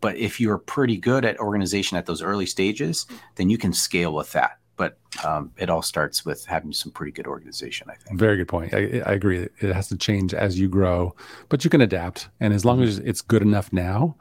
but 0.00 0.16
if 0.16 0.40
you're 0.40 0.58
pretty 0.58 0.96
good 0.96 1.24
at 1.24 1.38
organization 1.38 1.98
at 1.98 2.06
those 2.06 2.22
early 2.22 2.46
stages, 2.46 3.06
then 3.34 3.50
you 3.50 3.58
can 3.58 3.72
scale 3.72 4.14
with 4.14 4.32
that. 4.32 4.58
But 4.76 4.98
um, 5.24 5.52
it 5.56 5.70
all 5.70 5.82
starts 5.82 6.24
with 6.24 6.44
having 6.44 6.72
some 6.72 6.92
pretty 6.92 7.12
good 7.12 7.26
organization, 7.26 7.88
I 7.90 7.94
think. 7.94 8.18
Very 8.18 8.36
good 8.36 8.48
point. 8.48 8.74
I, 8.74 9.02
I, 9.06 9.12
agree. 9.12 9.48
It 9.60 9.72
has 9.74 9.88
to 9.88 9.96
change 9.96 10.34
as 10.34 10.60
you 10.60 10.68
grow, 10.68 11.14
but 11.48 11.64
you 11.64 11.70
can 11.70 11.80
adapt. 11.80 12.28
And 12.40 12.52
as 12.52 12.64
long 12.64 12.78
mm-hmm. 12.78 12.88
as 12.88 12.98
it's 12.98 13.22
good 13.22 13.40
enough 13.40 13.72
now, 13.72 14.16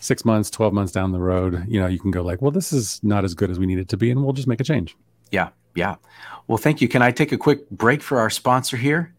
six 0.00 0.24
months, 0.24 0.50
12 0.50 0.74
months 0.74 0.92
down 0.92 1.12
the 1.12 1.20
road, 1.20 1.64
you 1.68 1.80
know, 1.80 1.86
you 1.86 1.98
can 1.98 2.10
go 2.10 2.22
like, 2.22 2.42
well, 2.42 2.50
this 2.50 2.72
is 2.72 3.00
not 3.02 3.24
as 3.24 3.34
good 3.34 3.50
as 3.50 3.58
we 3.58 3.64
need 3.64 3.78
it 3.78 3.88
to 3.88 3.96
be, 3.96 4.10
and 4.10 4.22
we'll 4.22 4.34
just 4.34 4.48
make 4.48 4.60
a 4.60 4.64
change. 4.64 4.94
Yeah. 5.30 5.48
Yeah. 5.74 5.96
Well, 6.48 6.58
thank 6.58 6.80
you. 6.80 6.88
Can 6.88 7.02
I 7.02 7.10
take 7.10 7.32
a 7.32 7.38
quick 7.38 7.68
break 7.70 8.02
for 8.02 8.18
our 8.18 8.30
sponsor 8.30 8.76
here? 8.76 9.14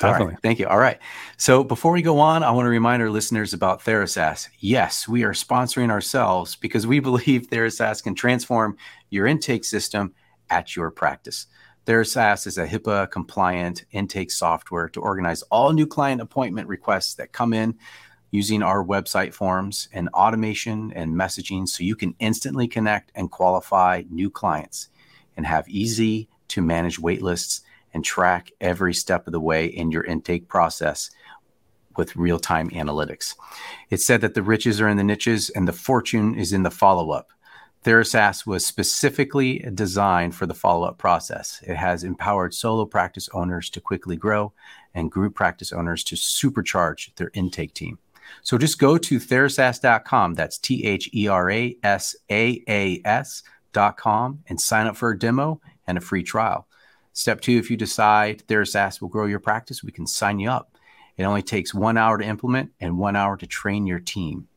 Definitely. 0.00 0.36
Thank 0.42 0.58
you. 0.58 0.66
All 0.66 0.78
right. 0.78 0.98
So 1.36 1.62
before 1.62 1.92
we 1.92 2.02
go 2.02 2.18
on, 2.20 2.42
I 2.42 2.50
want 2.50 2.66
to 2.66 2.70
remind 2.70 3.02
our 3.02 3.10
listeners 3.10 3.52
about 3.52 3.80
TheraSaaS. 3.84 4.48
Yes, 4.58 5.06
we 5.06 5.24
are 5.24 5.32
sponsoring 5.32 5.90
ourselves 5.90 6.56
because 6.56 6.86
we 6.86 7.00
believe 7.00 7.48
TheraSaaS 7.48 8.02
can 8.02 8.14
transform 8.14 8.76
your 9.10 9.26
intake 9.26 9.64
system 9.64 10.14
at 10.48 10.74
your 10.74 10.90
practice. 10.90 11.46
TheraSaaS 11.86 12.46
is 12.46 12.58
a 12.58 12.66
HIPAA 12.66 13.10
compliant 13.10 13.84
intake 13.90 14.30
software 14.30 14.88
to 14.90 15.00
organize 15.00 15.42
all 15.44 15.72
new 15.72 15.86
client 15.86 16.20
appointment 16.20 16.68
requests 16.68 17.14
that 17.14 17.32
come 17.32 17.52
in 17.52 17.76
using 18.30 18.62
our 18.62 18.84
website 18.84 19.34
forms 19.34 19.88
and 19.92 20.08
automation 20.10 20.92
and 20.94 21.14
messaging 21.14 21.68
so 21.68 21.82
you 21.82 21.96
can 21.96 22.14
instantly 22.20 22.68
connect 22.68 23.10
and 23.14 23.30
qualify 23.30 24.02
new 24.08 24.30
clients 24.30 24.88
and 25.36 25.46
have 25.46 25.68
easy 25.68 26.28
to 26.48 26.62
manage 26.62 26.98
wait 26.98 27.22
lists 27.22 27.62
and 27.92 28.04
track 28.04 28.50
every 28.60 28.94
step 28.94 29.26
of 29.26 29.32
the 29.32 29.40
way 29.40 29.66
in 29.66 29.90
your 29.90 30.04
intake 30.04 30.48
process 30.48 31.10
with 31.96 32.16
real 32.16 32.38
time 32.38 32.70
analytics. 32.70 33.34
It's 33.90 34.06
said 34.06 34.20
that 34.20 34.34
the 34.34 34.42
riches 34.42 34.80
are 34.80 34.88
in 34.88 34.96
the 34.96 35.04
niches 35.04 35.50
and 35.50 35.66
the 35.66 35.72
fortune 35.72 36.34
is 36.34 36.52
in 36.52 36.62
the 36.62 36.70
follow 36.70 37.10
up. 37.10 37.32
TheraSaaS 37.84 38.46
was 38.46 38.66
specifically 38.66 39.58
designed 39.72 40.34
for 40.34 40.44
the 40.44 40.54
follow 40.54 40.86
up 40.86 40.98
process. 40.98 41.62
It 41.66 41.76
has 41.76 42.04
empowered 42.04 42.52
solo 42.52 42.84
practice 42.84 43.28
owners 43.32 43.70
to 43.70 43.80
quickly 43.80 44.16
grow 44.16 44.52
and 44.94 45.10
group 45.10 45.34
practice 45.34 45.72
owners 45.72 46.04
to 46.04 46.14
supercharge 46.14 47.14
their 47.14 47.30
intake 47.32 47.72
team. 47.72 47.98
So 48.42 48.58
just 48.58 48.78
go 48.78 48.98
to 48.98 49.18
therasaas.com. 49.18 50.34
That's 50.34 50.58
T 50.58 50.84
H 50.84 51.10
E 51.14 51.26
R 51.26 51.50
A 51.50 51.76
S 51.82 52.14
A 52.30 52.62
A 52.68 53.00
S.com 53.04 54.40
and 54.46 54.60
sign 54.60 54.86
up 54.86 54.96
for 54.96 55.10
a 55.10 55.18
demo 55.18 55.60
and 55.86 55.96
a 55.96 56.02
free 56.02 56.22
trial. 56.22 56.66
Step 57.12 57.40
two, 57.40 57.58
if 57.58 57.70
you 57.70 57.76
decide 57.76 58.46
TheraSaaS 58.46 59.00
will 59.00 59.08
grow 59.08 59.26
your 59.26 59.40
practice, 59.40 59.82
we 59.82 59.92
can 59.92 60.06
sign 60.06 60.38
you 60.38 60.50
up. 60.50 60.76
It 61.16 61.24
only 61.24 61.42
takes 61.42 61.74
one 61.74 61.98
hour 61.98 62.18
to 62.18 62.24
implement 62.24 62.72
and 62.80 62.98
one 62.98 63.16
hour 63.16 63.36
to 63.36 63.46
train 63.46 63.86
your 63.86 63.98
team. 63.98 64.48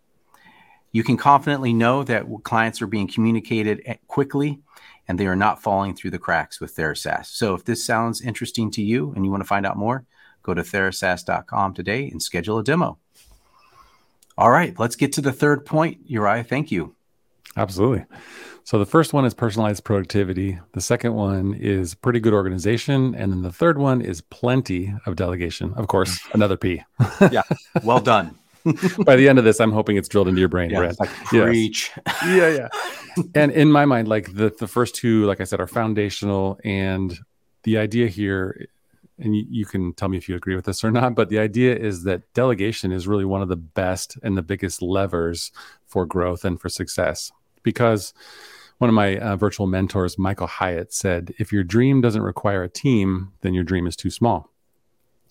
You 0.91 1.03
can 1.03 1.17
confidently 1.17 1.73
know 1.73 2.03
that 2.03 2.25
clients 2.43 2.81
are 2.81 2.87
being 2.87 3.07
communicated 3.07 3.81
eh, 3.85 3.95
quickly 4.07 4.61
and 5.07 5.19
they 5.19 5.27
are 5.27 5.35
not 5.35 5.61
falling 5.61 5.95
through 5.95 6.11
the 6.11 6.19
cracks 6.19 6.61
with 6.61 6.75
TheraSaaS. 6.75 7.25
So 7.25 7.55
if 7.55 7.65
this 7.65 7.85
sounds 7.85 8.21
interesting 8.21 8.71
to 8.71 8.81
you 8.81 9.11
and 9.15 9.25
you 9.25 9.31
want 9.31 9.41
to 9.41 9.47
find 9.47 9.65
out 9.65 9.75
more, 9.75 10.05
go 10.43 10.53
to 10.53 10.61
therasaas.com 10.61 11.73
today 11.73 12.09
and 12.09 12.21
schedule 12.21 12.59
a 12.59 12.63
demo. 12.63 12.99
All 14.37 14.51
right, 14.51 14.77
let's 14.79 14.95
get 14.95 15.13
to 15.13 15.21
the 15.21 15.31
third 15.31 15.65
point. 15.65 15.99
Uriah, 16.05 16.43
thank 16.43 16.71
you. 16.71 16.95
Absolutely. 17.55 18.05
So 18.63 18.79
the 18.79 18.85
first 18.85 19.13
one 19.13 19.25
is 19.25 19.33
personalized 19.33 19.83
productivity. 19.83 20.59
The 20.71 20.81
second 20.81 21.13
one 21.13 21.53
is 21.53 21.95
pretty 21.95 22.19
good 22.19 22.33
organization. 22.33 23.13
And 23.15 23.31
then 23.31 23.41
the 23.41 23.51
third 23.51 23.77
one 23.77 24.01
is 24.01 24.21
plenty 24.21 24.93
of 25.05 25.15
delegation. 25.15 25.73
Of 25.75 25.87
course, 25.87 26.19
mm. 26.19 26.33
another 26.33 26.57
P. 26.57 26.83
yeah. 27.31 27.43
Well 27.83 27.99
done. 27.99 28.37
By 29.05 29.17
the 29.17 29.27
end 29.27 29.39
of 29.39 29.45
this, 29.45 29.59
I'm 29.59 29.73
hoping 29.73 29.97
it's 29.97 30.07
drilled 30.07 30.29
into 30.29 30.39
your 30.39 30.47
brain, 30.47 30.69
yeah, 30.69 30.79
Brent. 30.79 30.99
Like 30.99 31.09
preach. 31.09 31.91
Yes. 32.07 32.25
yeah, 32.25 32.47
yeah. 32.47 33.23
and 33.35 33.51
in 33.51 33.71
my 33.71 33.85
mind, 33.85 34.07
like 34.07 34.33
the, 34.33 34.53
the 34.57 34.67
first 34.67 34.95
two, 34.95 35.25
like 35.25 35.41
I 35.41 35.43
said, 35.43 35.59
are 35.59 35.67
foundational. 35.67 36.57
And 36.63 37.17
the 37.63 37.77
idea 37.77 38.07
here 38.07 38.69
and 39.19 39.35
you, 39.35 39.45
you, 39.49 39.65
can 39.65 39.93
tell 39.93 40.09
me 40.09 40.17
if 40.17 40.27
you 40.27 40.35
agree 40.35 40.55
with 40.55 40.65
this 40.65 40.83
or 40.83 40.91
not, 40.91 41.13
but 41.13 41.29
the 41.29 41.39
idea 41.39 41.75
is 41.75 42.03
that 42.03 42.33
delegation 42.33 42.91
is 42.91 43.07
really 43.07 43.25
one 43.25 43.41
of 43.41 43.49
the 43.49 43.55
best 43.55 44.17
and 44.23 44.37
the 44.37 44.41
biggest 44.41 44.81
levers 44.81 45.51
for 45.85 46.05
growth 46.05 46.43
and 46.43 46.59
for 46.59 46.69
success. 46.69 47.31
Because 47.63 48.13
one 48.78 48.89
of 48.89 48.93
my 48.93 49.17
uh, 49.17 49.36
virtual 49.36 49.67
mentors, 49.67 50.17
Michael 50.17 50.47
Hyatt, 50.47 50.93
said, 50.93 51.34
if 51.39 51.52
your 51.52 51.63
dream 51.63 52.02
doesn't 52.02 52.21
require 52.21 52.63
a 52.63 52.69
team, 52.69 53.34
then 53.41 53.54
your 53.54 53.63
dream 53.63 53.88
is 53.88 53.95
too 53.95 54.10
small. 54.10 54.52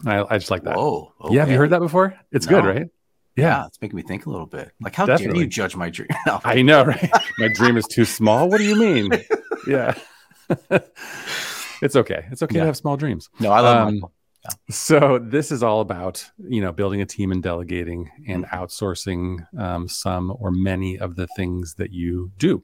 I, 0.07 0.25
I 0.29 0.39
just 0.39 0.51
like 0.51 0.65
that. 0.65 0.77
Oh, 0.77 1.13
Okay. 1.21 1.35
Yeah. 1.35 1.41
Have 1.43 1.51
you 1.51 1.59
heard 1.59 1.71
that 1.71 1.81
before? 1.81 2.19
It's 2.33 2.47
no. 2.47 2.61
good, 2.61 2.67
right? 2.67 2.89
Yeah. 3.37 3.45
yeah. 3.45 3.67
It's 3.67 3.81
making 3.81 3.97
me 3.97 4.03
think 4.03 4.27
a 4.27 4.31
little 4.31 4.47
bit. 4.47 4.73
Like, 4.81 4.95
how 4.95 5.07
Definitely. 5.07 5.35
dare 5.35 5.43
you 5.43 5.49
judge 5.49 5.77
my 5.77 5.91
dream? 5.91 6.09
No. 6.27 6.41
I 6.45 6.63
know, 6.63 6.85
right? 6.85 7.11
my 7.39 7.49
dream 7.49 7.77
is 7.77 7.87
too 7.87 8.05
small. 8.05 8.49
What 8.49 8.59
do 8.59 8.65
you 8.65 8.77
mean? 8.77 9.11
yeah. 9.67 9.95
It's 11.83 11.97
okay. 11.97 12.27
It's 12.31 12.43
okay 12.45 12.55
yeah. 12.55 12.61
to 12.61 12.67
have 12.67 12.77
small 12.77 12.97
dreams. 12.97 13.29
No, 13.41 13.51
I 13.51 13.59
love 13.59 13.89
um, 13.89 13.95
Michael. 13.95 14.13
Yeah. 14.45 14.51
So 14.71 15.19
this 15.19 15.53
is 15.53 15.63
all 15.63 15.81
about 15.81 16.25
you 16.39 16.61
know 16.61 16.73
building 16.73 17.01
a 17.01 17.07
team 17.07 17.31
and 17.33 17.43
delegating 17.43 18.11
and 18.27 18.45
outsourcing 18.47 19.47
um, 19.59 19.89
some 19.89 20.35
or 20.39 20.51
many 20.51 20.99
of 20.99 21.17
the 21.17 21.29
things 21.37 21.75
that 21.75 21.93
you 21.93 22.33
do. 22.39 22.63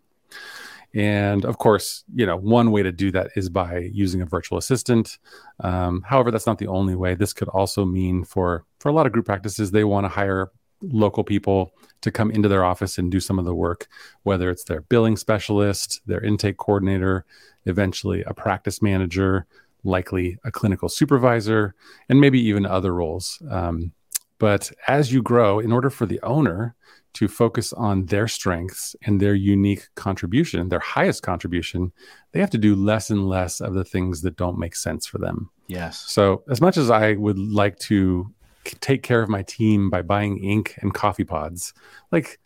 And 0.95 1.45
of 1.45 1.59
course, 1.59 2.05
you 2.15 2.25
know, 2.25 2.37
one 2.37 2.71
way 2.71 2.83
to 2.83 2.91
do 2.91 3.11
that 3.13 3.31
is 3.37 3.51
by 3.51 3.91
using 3.93 4.23
a 4.23 4.27
virtual 4.27 4.57
assistant. 4.59 5.19
Um, 5.61 6.03
however, 6.03 6.31
that's 6.31 6.47
not 6.47 6.59
the 6.59 6.67
only 6.67 6.95
way. 6.95 7.15
This 7.15 7.33
could 7.33 7.49
also 7.49 7.85
mean 7.85 8.25
for 8.25 8.65
for 8.81 8.89
a 8.89 8.93
lot 8.93 9.07
of 9.07 9.13
group 9.13 9.27
practices, 9.27 9.71
they 9.71 9.85
want 9.85 10.05
to 10.05 10.09
hire 10.09 10.51
local 10.81 11.25
people 11.25 11.73
to 12.01 12.11
come 12.11 12.31
into 12.31 12.49
their 12.49 12.65
office 12.65 12.99
and 12.99 13.11
do 13.11 13.21
some 13.21 13.39
of 13.39 13.45
the 13.45 13.55
work, 13.55 13.89
whether 14.23 14.49
it's 14.51 14.65
their 14.65 14.81
billing 14.83 15.17
specialist, 15.17 16.01
their 16.07 16.23
intake 16.23 16.57
coordinator, 16.57 17.25
eventually 17.67 18.23
a 18.23 18.33
practice 18.33 18.81
manager, 18.81 19.47
likely 19.85 20.39
a 20.45 20.51
clinical 20.51 20.89
supervisor, 20.89 21.75
and 22.09 22.21
maybe 22.21 22.41
even 22.41 22.67
other 22.67 22.95
roles. 22.95 23.41
Um, 23.51 23.93
but 24.39 24.71
as 24.87 25.13
you 25.13 25.23
grow, 25.23 25.59
in 25.59 25.73
order 25.73 25.91
for 25.91 26.07
the 26.07 26.21
owner 26.23 26.75
to 27.15 27.27
focus 27.27 27.73
on 27.73 28.07
their 28.07 28.29
strengths 28.29 28.95
and 29.03 29.21
their 29.21 29.35
unique 29.35 29.89
contribution, 29.97 30.69
their 30.69 30.79
highest 30.79 31.23
contribution, 31.23 31.93
they 32.33 32.41
have 32.41 32.51
to 32.51 32.59
do 32.59 32.77
less 32.77 33.11
and 33.11 33.29
less 33.29 33.61
of 33.61 33.75
the 33.75 33.85
things 33.85 34.23
that 34.23 34.37
don't 34.37 34.59
make 34.59 34.77
sense 34.77 35.07
for 35.07 35.19
them. 35.19 35.51
Yes. 35.67 35.99
So, 35.99 36.45
as 36.49 36.61
much 36.61 36.77
as 36.77 36.91
I 36.91 37.15
would 37.15 37.39
like 37.39 37.79
to 37.81 38.33
take 38.81 39.03
care 39.03 39.23
of 39.23 39.29
my 39.29 39.43
team 39.43 39.91
by 39.91 40.03
buying 40.03 40.39
ink 40.39 40.77
and 40.81 40.95
coffee 40.95 41.25
pods, 41.25 41.75
like 42.13 42.39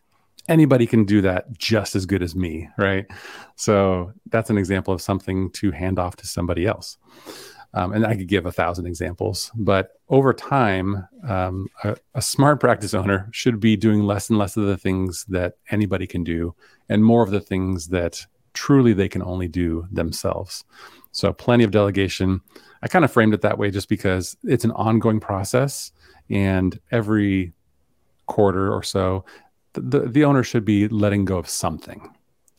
anybody 0.47 0.85
can 0.85 1.05
do 1.05 1.21
that 1.21 1.57
just 1.57 1.95
as 1.95 2.05
good 2.05 2.21
as 2.23 2.35
me, 2.35 2.69
right? 2.77 3.05
So, 3.55 4.11
that's 4.29 4.49
an 4.49 4.57
example 4.57 4.93
of 4.93 5.01
something 5.01 5.51
to 5.51 5.71
hand 5.71 5.99
off 5.99 6.15
to 6.17 6.27
somebody 6.27 6.65
else. 6.65 6.97
Um, 7.75 7.91
and 7.93 8.05
I 8.05 8.15
could 8.15 8.27
give 8.27 8.45
a 8.45 8.51
thousand 8.51 8.85
examples, 8.85 9.51
but 9.55 9.99
over 10.09 10.31
time, 10.31 11.07
um, 11.27 11.67
a, 11.83 11.95
a, 12.13 12.21
smart 12.21 12.59
practice 12.59 12.93
owner 12.93 13.27
should 13.31 13.59
be 13.59 13.75
doing 13.75 14.03
less 14.03 14.29
and 14.29 14.37
less 14.37 14.55
of 14.57 14.65
the 14.65 14.77
things 14.77 15.25
that 15.29 15.55
anybody 15.71 16.05
can 16.05 16.23
do 16.23 16.53
and 16.87 17.03
more 17.03 17.23
of 17.23 17.31
the 17.31 17.41
things 17.41 17.87
that 17.87 18.23
truly 18.53 18.93
they 18.93 19.09
can 19.09 19.23
only 19.23 19.47
do 19.47 19.87
themselves. 19.91 20.63
So, 21.11 21.33
plenty 21.33 21.63
of 21.63 21.71
delegation. 21.71 22.41
I 22.83 22.87
kind 22.87 23.05
of 23.05 23.11
framed 23.11 23.33
it 23.33 23.41
that 23.41 23.57
way 23.57 23.71
just 23.71 23.89
because 23.89 24.37
it's 24.43 24.65
an 24.65 24.71
ongoing 24.71 25.19
process, 25.19 25.91
and 26.29 26.79
every 26.91 27.53
quarter 28.27 28.71
or 28.71 28.83
so, 28.83 29.25
the, 29.73 30.01
the 30.01 30.23
owner 30.23 30.43
should 30.43 30.65
be 30.65 30.87
letting 30.87 31.25
go 31.25 31.37
of 31.37 31.47
something 31.49 32.13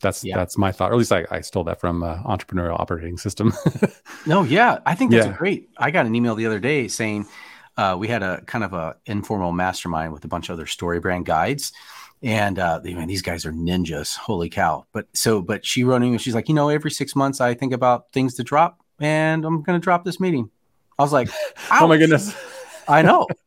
that's 0.05 0.23
yeah. 0.23 0.37
that's 0.37 0.57
my 0.57 0.71
thought. 0.71 0.91
Or 0.91 0.93
at 0.93 0.97
least 0.97 1.11
I, 1.11 1.25
I 1.31 1.41
stole 1.41 1.63
that 1.65 1.79
from 1.79 2.03
uh, 2.03 2.21
entrepreneurial 2.23 2.79
operating 2.79 3.17
system. 3.17 3.53
no, 4.25 4.43
yeah, 4.43 4.79
I 4.85 4.95
think 4.95 5.11
that's 5.11 5.27
yeah. 5.27 5.33
great. 5.33 5.69
I 5.77 5.91
got 5.91 6.05
an 6.05 6.15
email 6.15 6.35
the 6.35 6.45
other 6.45 6.59
day 6.59 6.87
saying 6.87 7.27
uh, 7.77 7.95
we 7.97 8.07
had 8.07 8.23
a 8.23 8.41
kind 8.41 8.63
of 8.63 8.73
a 8.73 8.95
informal 9.05 9.51
mastermind 9.51 10.13
with 10.13 10.23
a 10.23 10.27
bunch 10.27 10.49
of 10.49 10.53
other 10.53 10.65
StoryBrand 10.65 11.25
guides, 11.25 11.73
and 12.21 12.59
uh, 12.59 12.79
they, 12.79 12.93
man, 12.93 13.07
these 13.07 13.21
guys 13.21 13.45
are 13.45 13.51
ninjas. 13.51 14.15
Holy 14.15 14.49
cow! 14.49 14.85
But 14.91 15.07
so, 15.13 15.41
but 15.41 15.65
she 15.65 15.83
wrote 15.83 16.01
me. 16.01 16.17
She's 16.17 16.35
like, 16.35 16.49
you 16.49 16.55
know, 16.55 16.69
every 16.69 16.91
six 16.91 17.15
months 17.15 17.41
I 17.41 17.53
think 17.53 17.73
about 17.73 18.11
things 18.11 18.35
to 18.35 18.43
drop, 18.43 18.79
and 18.99 19.45
I'm 19.45 19.63
going 19.63 19.79
to 19.79 19.83
drop 19.83 20.05
this 20.05 20.19
meeting. 20.19 20.49
I 20.99 21.03
was 21.03 21.13
like, 21.13 21.29
oh 21.71 21.87
my 21.87 21.97
goodness. 21.97 22.35
I 22.87 23.01
know. 23.01 23.27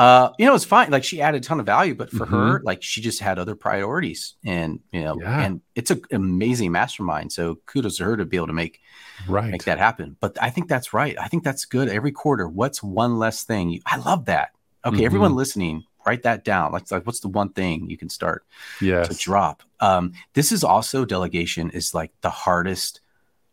Uh, 0.00 0.32
you 0.38 0.46
know, 0.46 0.54
it's 0.54 0.64
fine. 0.64 0.90
Like 0.90 1.04
she 1.04 1.20
added 1.20 1.44
a 1.44 1.46
ton 1.46 1.60
of 1.60 1.66
value, 1.66 1.94
but 1.94 2.10
for 2.10 2.24
mm-hmm. 2.24 2.34
her, 2.34 2.62
like 2.64 2.82
she 2.82 3.02
just 3.02 3.20
had 3.20 3.38
other 3.38 3.54
priorities, 3.54 4.32
and 4.46 4.80
you 4.92 5.02
know, 5.02 5.18
yeah. 5.20 5.42
and 5.42 5.60
it's 5.74 5.90
an 5.90 6.00
amazing 6.10 6.72
mastermind. 6.72 7.30
So 7.32 7.56
kudos 7.66 7.98
to 7.98 8.04
her 8.04 8.16
to 8.16 8.24
be 8.24 8.38
able 8.38 8.46
to 8.46 8.54
make 8.54 8.80
right 9.28 9.50
make 9.50 9.64
that 9.64 9.76
happen. 9.76 10.16
But 10.18 10.38
I 10.40 10.48
think 10.48 10.68
that's 10.68 10.94
right. 10.94 11.18
I 11.20 11.28
think 11.28 11.44
that's 11.44 11.66
good. 11.66 11.90
Every 11.90 12.12
quarter, 12.12 12.48
what's 12.48 12.82
one 12.82 13.18
less 13.18 13.44
thing? 13.44 13.68
You, 13.68 13.82
I 13.84 13.98
love 13.98 14.24
that. 14.24 14.52
Okay, 14.86 14.96
mm-hmm. 14.96 15.04
everyone 15.04 15.34
listening, 15.34 15.84
write 16.06 16.22
that 16.22 16.46
down. 16.46 16.72
Like, 16.72 16.90
like, 16.90 17.04
what's 17.04 17.20
the 17.20 17.28
one 17.28 17.50
thing 17.50 17.90
you 17.90 17.98
can 17.98 18.08
start 18.08 18.46
yes. 18.80 19.06
to 19.08 19.14
drop? 19.14 19.62
Um, 19.80 20.14
this 20.32 20.50
is 20.50 20.64
also 20.64 21.04
delegation 21.04 21.68
is 21.72 21.92
like 21.92 22.10
the 22.22 22.30
hardest 22.30 23.02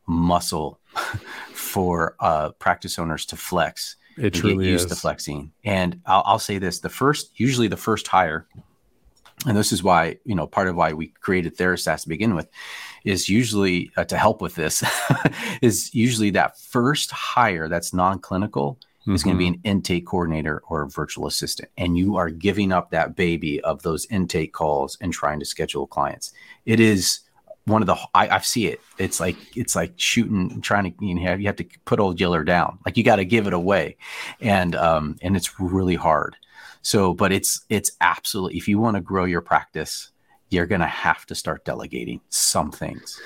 muscle 0.08 0.80
for 1.52 2.16
uh, 2.22 2.52
practice 2.52 2.98
owners 2.98 3.26
to 3.26 3.36
flex 3.36 3.97
it 4.18 4.34
truly 4.34 4.66
get 4.66 4.72
used 4.72 4.86
is. 4.86 4.92
to 4.92 5.00
flexing. 5.00 5.52
And 5.64 6.02
I'll, 6.06 6.24
I'll 6.26 6.40
say 6.40 6.58
this: 6.58 6.80
the 6.80 6.90
first, 6.90 7.40
usually 7.40 7.68
the 7.68 7.78
first 7.78 8.08
hire, 8.08 8.48
and 9.46 9.56
this 9.56 9.72
is 9.72 9.84
why 9.84 10.18
you 10.26 10.36
know 10.36 10.48
part 10.48 10.68
of 10.68 10.76
why 10.76 10.94
we 10.94 11.08
created 11.08 11.58
TheraSaaS 11.58 12.04
to 12.04 12.10
begin 12.10 12.36
with, 12.36 12.50
is 13.04 13.30
usually 13.30 13.92
uh, 13.98 14.06
to 14.06 14.18
help 14.18 14.42
with 14.42 14.56
this, 14.56 14.84
is 15.62 15.94
usually 15.94 16.32
that 16.32 16.60
first 16.60 17.12
hire 17.12 17.70
that's 17.70 17.94
non-clinical 17.94 18.80
mm-hmm. 19.02 19.14
is 19.14 19.24
going 19.24 19.36
to 19.36 19.40
be 19.40 19.48
an 19.48 19.62
intake 19.64 20.06
coordinator 20.06 20.62
or 20.70 20.84
a 20.84 20.90
virtual 20.90 21.28
assistant, 21.28 21.70
and 21.78 21.98
you 21.98 22.16
are 22.18 22.30
giving 22.30 22.72
up 22.72 22.92
that 22.92 23.16
baby 23.16 23.62
of 23.62 23.82
those 23.84 24.06
intake 24.08 24.54
calls 24.54 24.98
and 25.02 25.14
trying 25.14 25.40
to 25.40 25.46
schedule 25.46 25.88
clients. 25.88 26.34
It 26.66 26.80
is 26.80 27.22
one 27.68 27.82
of 27.82 27.86
the 27.86 27.98
I, 28.14 28.30
I 28.30 28.40
see 28.40 28.68
it. 28.68 28.82
It's 28.98 29.20
like 29.20 29.36
it's 29.56 29.76
like 29.76 29.94
shooting, 29.98 30.62
trying 30.62 30.92
to 30.92 31.06
you 31.06 31.14
know 31.16 31.34
you 31.36 31.48
have 31.48 31.58
to 31.58 31.66
put 31.86 32.00
old 32.00 32.20
Yeller 32.20 32.44
down. 32.44 32.80
Like 32.86 32.98
you 32.98 33.04
got 33.04 33.18
to 33.18 33.26
give 33.26 33.46
it 33.46 33.54
away, 33.54 33.98
and 34.40 34.76
um 34.76 35.18
and 35.22 35.36
it's 35.36 35.60
really 35.60 35.96
hard. 35.96 36.36
So, 36.82 37.14
but 37.14 37.32
it's 37.32 37.66
it's 37.70 37.92
absolutely 38.02 38.58
if 38.58 38.68
you 38.68 38.80
want 38.80 38.96
to 38.96 39.02
grow 39.02 39.26
your 39.26 39.42
practice, 39.42 40.12
you're 40.50 40.66
gonna 40.66 40.88
have 40.88 41.26
to 41.28 41.36
start 41.36 41.66
delegating 41.66 42.22
some 42.30 42.72
things. 42.72 43.20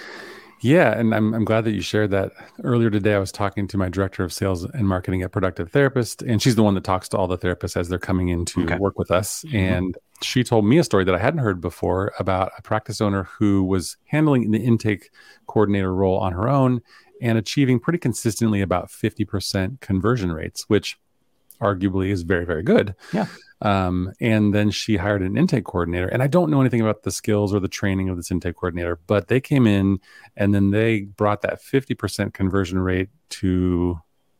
Yeah, 0.61 0.97
and 0.97 1.13
I'm 1.13 1.33
I'm 1.33 1.45
glad 1.45 1.65
that 1.65 1.73
you 1.73 1.81
shared 1.81 2.11
that. 2.11 2.31
Earlier 2.63 2.89
today, 2.89 3.13
I 3.13 3.19
was 3.19 3.31
talking 3.31 3.67
to 3.67 3.77
my 3.77 3.89
director 3.89 4.23
of 4.23 4.33
sales 4.33 4.63
and 4.63 4.87
marketing 4.87 5.21
at 5.21 5.31
Productive 5.31 5.71
Therapist, 5.71 6.21
and 6.23 6.41
she's 6.41 6.55
the 6.55 6.63
one 6.63 6.73
that 6.75 6.83
talks 6.83 7.09
to 7.09 7.17
all 7.17 7.27
the 7.27 7.37
therapists 7.37 7.77
as 7.77 7.89
they're 7.89 7.99
coming 7.99 8.29
in 8.29 8.45
to 8.45 8.63
okay. 8.63 8.77
work 8.77 8.97
with 8.97 9.11
us. 9.11 9.43
Mm-hmm. 9.43 9.57
And 9.57 9.97
she 10.21 10.43
told 10.43 10.65
me 10.65 10.77
a 10.77 10.83
story 10.83 11.03
that 11.03 11.15
I 11.15 11.19
hadn't 11.19 11.39
heard 11.39 11.61
before 11.61 12.13
about 12.19 12.51
a 12.57 12.61
practice 12.61 13.01
owner 13.01 13.23
who 13.23 13.63
was 13.63 13.97
handling 14.05 14.51
the 14.51 14.59
intake 14.59 15.09
coordinator 15.47 15.93
role 15.93 16.17
on 16.17 16.33
her 16.33 16.47
own 16.47 16.81
and 17.21 17.37
achieving 17.37 17.79
pretty 17.79 17.99
consistently 17.99 18.61
about 18.61 18.89
50% 18.89 19.79
conversion 19.79 20.31
rates, 20.31 20.65
which 20.67 20.97
arguably 21.61 22.09
is 22.09 22.23
very, 22.23 22.45
very 22.45 22.63
good. 22.63 22.95
Yeah. 23.13 23.27
Um, 23.61 24.11
and 24.19 24.53
then 24.53 24.71
she 24.71 24.97
hired 24.97 25.21
an 25.21 25.37
intake 25.37 25.65
coordinator. 25.65 26.07
And 26.07 26.23
I 26.23 26.27
don't 26.27 26.49
know 26.49 26.59
anything 26.59 26.81
about 26.81 27.03
the 27.03 27.11
skills 27.11 27.53
or 27.53 27.59
the 27.59 27.67
training 27.67 28.09
of 28.09 28.17
this 28.17 28.31
intake 28.31 28.55
coordinator, 28.55 28.99
but 29.05 29.27
they 29.27 29.39
came 29.39 29.67
in 29.67 29.99
and 30.35 30.53
then 30.53 30.71
they 30.71 31.01
brought 31.01 31.41
that 31.43 31.61
50% 31.61 32.33
conversion 32.33 32.79
rate 32.79 33.09
to 33.29 33.99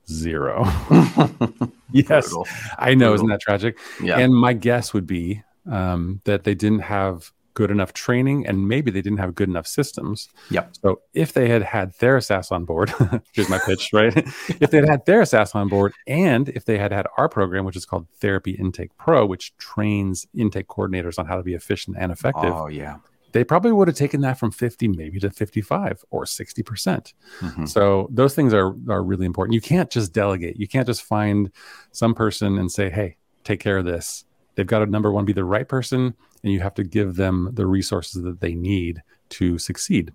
zero. 0.10 0.63
yes. 1.91 2.30
Brutal. 2.30 2.48
I 2.80 2.96
know. 2.96 3.10
Brutal. 3.10 3.13
Isn't 3.13 3.28
that 3.28 3.41
tragic? 3.41 3.78
Yeah. 4.02 4.17
And 4.17 4.34
my 4.34 4.54
guess 4.54 4.91
would 4.94 5.06
be 5.06 5.44
um, 5.69 6.21
that 6.26 6.43
they 6.43 6.56
didn't 6.56 6.80
have 6.80 7.32
good 7.54 7.71
enough 7.71 7.93
training 7.93 8.45
and 8.47 8.67
maybe 8.67 8.91
they 8.91 9.02
didn't 9.02 9.19
have 9.19 9.36
good 9.36 9.50
enough 9.50 9.67
systems. 9.67 10.30
Yep. 10.50 10.76
So 10.82 11.02
if 11.13 11.34
they 11.34 11.50
had 11.50 11.62
had 11.62 11.95
TheraSaaS 11.95 12.52
on 12.52 12.65
board, 12.65 12.93
here's 13.34 13.50
my 13.50 13.60
pitch, 13.65 13.91
right? 13.93 14.15
if 14.15 14.71
they 14.71 14.78
had 14.78 14.89
had 14.89 15.06
TheraSaaS 15.06 15.56
on 15.56 15.67
board 15.67 15.93
and 16.08 16.50
if 16.50 16.65
they 16.65 16.78
had 16.78 16.91
had 16.91 17.08
our 17.17 17.28
program, 17.28 17.65
which 17.65 17.76
is 17.76 17.86
called 17.86 18.08
Therapy 18.19 18.52
Intake 18.52 18.95
Pro, 18.97 19.26
which 19.26 19.56
trains 19.58 20.26
intake 20.34 20.67
coordinators 20.67 21.19
on 21.19 21.26
how 21.26 21.36
to 21.36 21.43
be 21.43 21.54
efficient 21.54 21.97
and 22.00 22.12
effective. 22.12 22.54
Oh, 22.54 22.67
yeah. 22.67 22.97
They 23.34 23.45
probably 23.45 23.71
would 23.71 23.88
have 23.88 23.95
taken 23.95 24.21
that 24.21 24.38
from 24.38 24.52
50 24.52 24.89
maybe 24.89 25.17
to 25.19 25.30
55 25.30 26.04
or 26.10 26.26
60%. 26.26 26.65
percent 26.65 27.13
mm 27.39 27.54
hmm 27.54 27.65
So 27.65 28.10
those 28.12 28.36
things 28.36 28.54
are 28.54 28.76
are 28.89 29.04
really 29.04 29.26
important. 29.26 29.54
You 29.54 29.62
can't 29.62 29.89
just 29.89 30.12
delegate. 30.13 30.58
You 30.58 30.67
can't 30.67 30.86
just 30.86 31.04
find 31.04 31.50
some 31.91 32.13
person 32.13 32.58
and 32.58 32.69
say, 32.69 32.89
"Hey, 32.89 33.17
take 33.43 33.62
care 33.62 33.78
of 33.78 33.86
this." 33.86 34.26
They've 34.56 34.68
got 34.68 34.80
to 34.80 34.86
number 34.86 35.12
one 35.12 35.26
be 35.26 35.34
the 35.34 35.46
right 35.46 35.68
person 35.68 36.14
and 36.44 36.54
you 36.54 36.60
have 36.62 36.74
to 36.76 36.84
give 36.84 37.16
them 37.16 37.50
the 37.54 37.66
resources 37.66 38.24
that 38.24 38.42
they 38.42 38.54
need 38.54 39.02
to 39.30 39.58
succeed. 39.58 40.14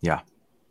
Yeah. 0.00 0.20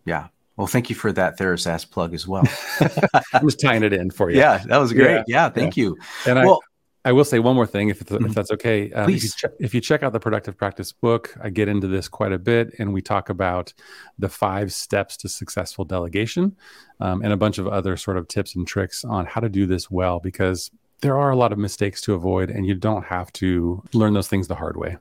Yeah. 0.06 0.28
Well, 0.58 0.68
thank 0.68 0.90
you 0.90 0.96
for 0.96 1.12
that 1.12 1.38
TheraSaaS 1.40 1.90
plug 1.90 2.14
as 2.14 2.28
well. 2.28 2.44
I'm 3.34 3.46
just 3.46 3.60
tying 3.60 3.84
it 3.84 3.92
in 3.92 4.12
for 4.12 4.30
you. 4.30 4.38
Yeah, 4.38 4.60
that 4.68 4.78
was 4.78 4.94
great. 4.94 5.16
Yeah, 5.16 5.24
yeah 5.28 5.50
thank 5.50 5.76
yeah. 5.76 5.84
you. 5.84 5.98
And 6.28 6.38
well, 6.46 6.62
I, 7.04 7.10
I 7.10 7.12
will 7.12 7.26
say 7.26 7.40
one 7.40 7.56
more 7.56 7.66
thing, 7.66 7.90
if, 7.90 8.02
mm-hmm. 8.02 8.26
if 8.26 8.36
that's 8.36 8.52
okay. 8.52 8.92
Um, 8.92 9.06
Please. 9.06 9.24
If 9.24 9.24
you, 9.24 9.30
check, 9.38 9.52
if 9.60 9.74
you 9.74 9.82
check 9.82 10.04
out 10.04 10.14
the 10.14 10.20
Productive 10.20 10.56
Practice 10.56 10.92
book, 10.92 11.36
I 11.42 11.50
get 11.50 11.70
into 11.70 11.88
this 11.88 12.08
quite 12.08 12.32
a 12.32 12.38
bit, 12.38 12.76
and 12.78 12.94
we 12.94 13.02
talk 13.02 13.30
about 13.30 13.74
the 14.20 14.30
five 14.30 14.72
steps 14.72 15.18
to 15.18 15.30
successful 15.30 15.86
delegation 15.86 16.56
um, 17.00 17.24
and 17.24 17.34
a 17.34 17.38
bunch 17.38 17.58
of 17.58 17.68
other 17.68 17.98
sort 17.98 18.18
of 18.18 18.28
tips 18.28 18.56
and 18.56 18.68
tricks 18.68 19.04
on 19.04 19.26
how 19.26 19.42
to 19.42 19.50
do 19.50 19.66
this 19.66 19.90
well. 19.90 20.20
Because 20.20 20.70
there 21.04 21.20
are 21.20 21.30
a 21.30 21.36
lot 21.36 21.52
of 21.52 21.60
mistakes 21.60 22.02
to 22.02 22.14
avoid, 22.14 22.50
and 22.50 22.66
you 22.66 22.74
don't 22.74 23.04
have 23.04 23.32
to 23.34 23.84
learn 23.94 24.14
those 24.14 24.30
things 24.30 24.48
the 24.48 24.56
hard 24.56 24.78
way. 24.78 24.98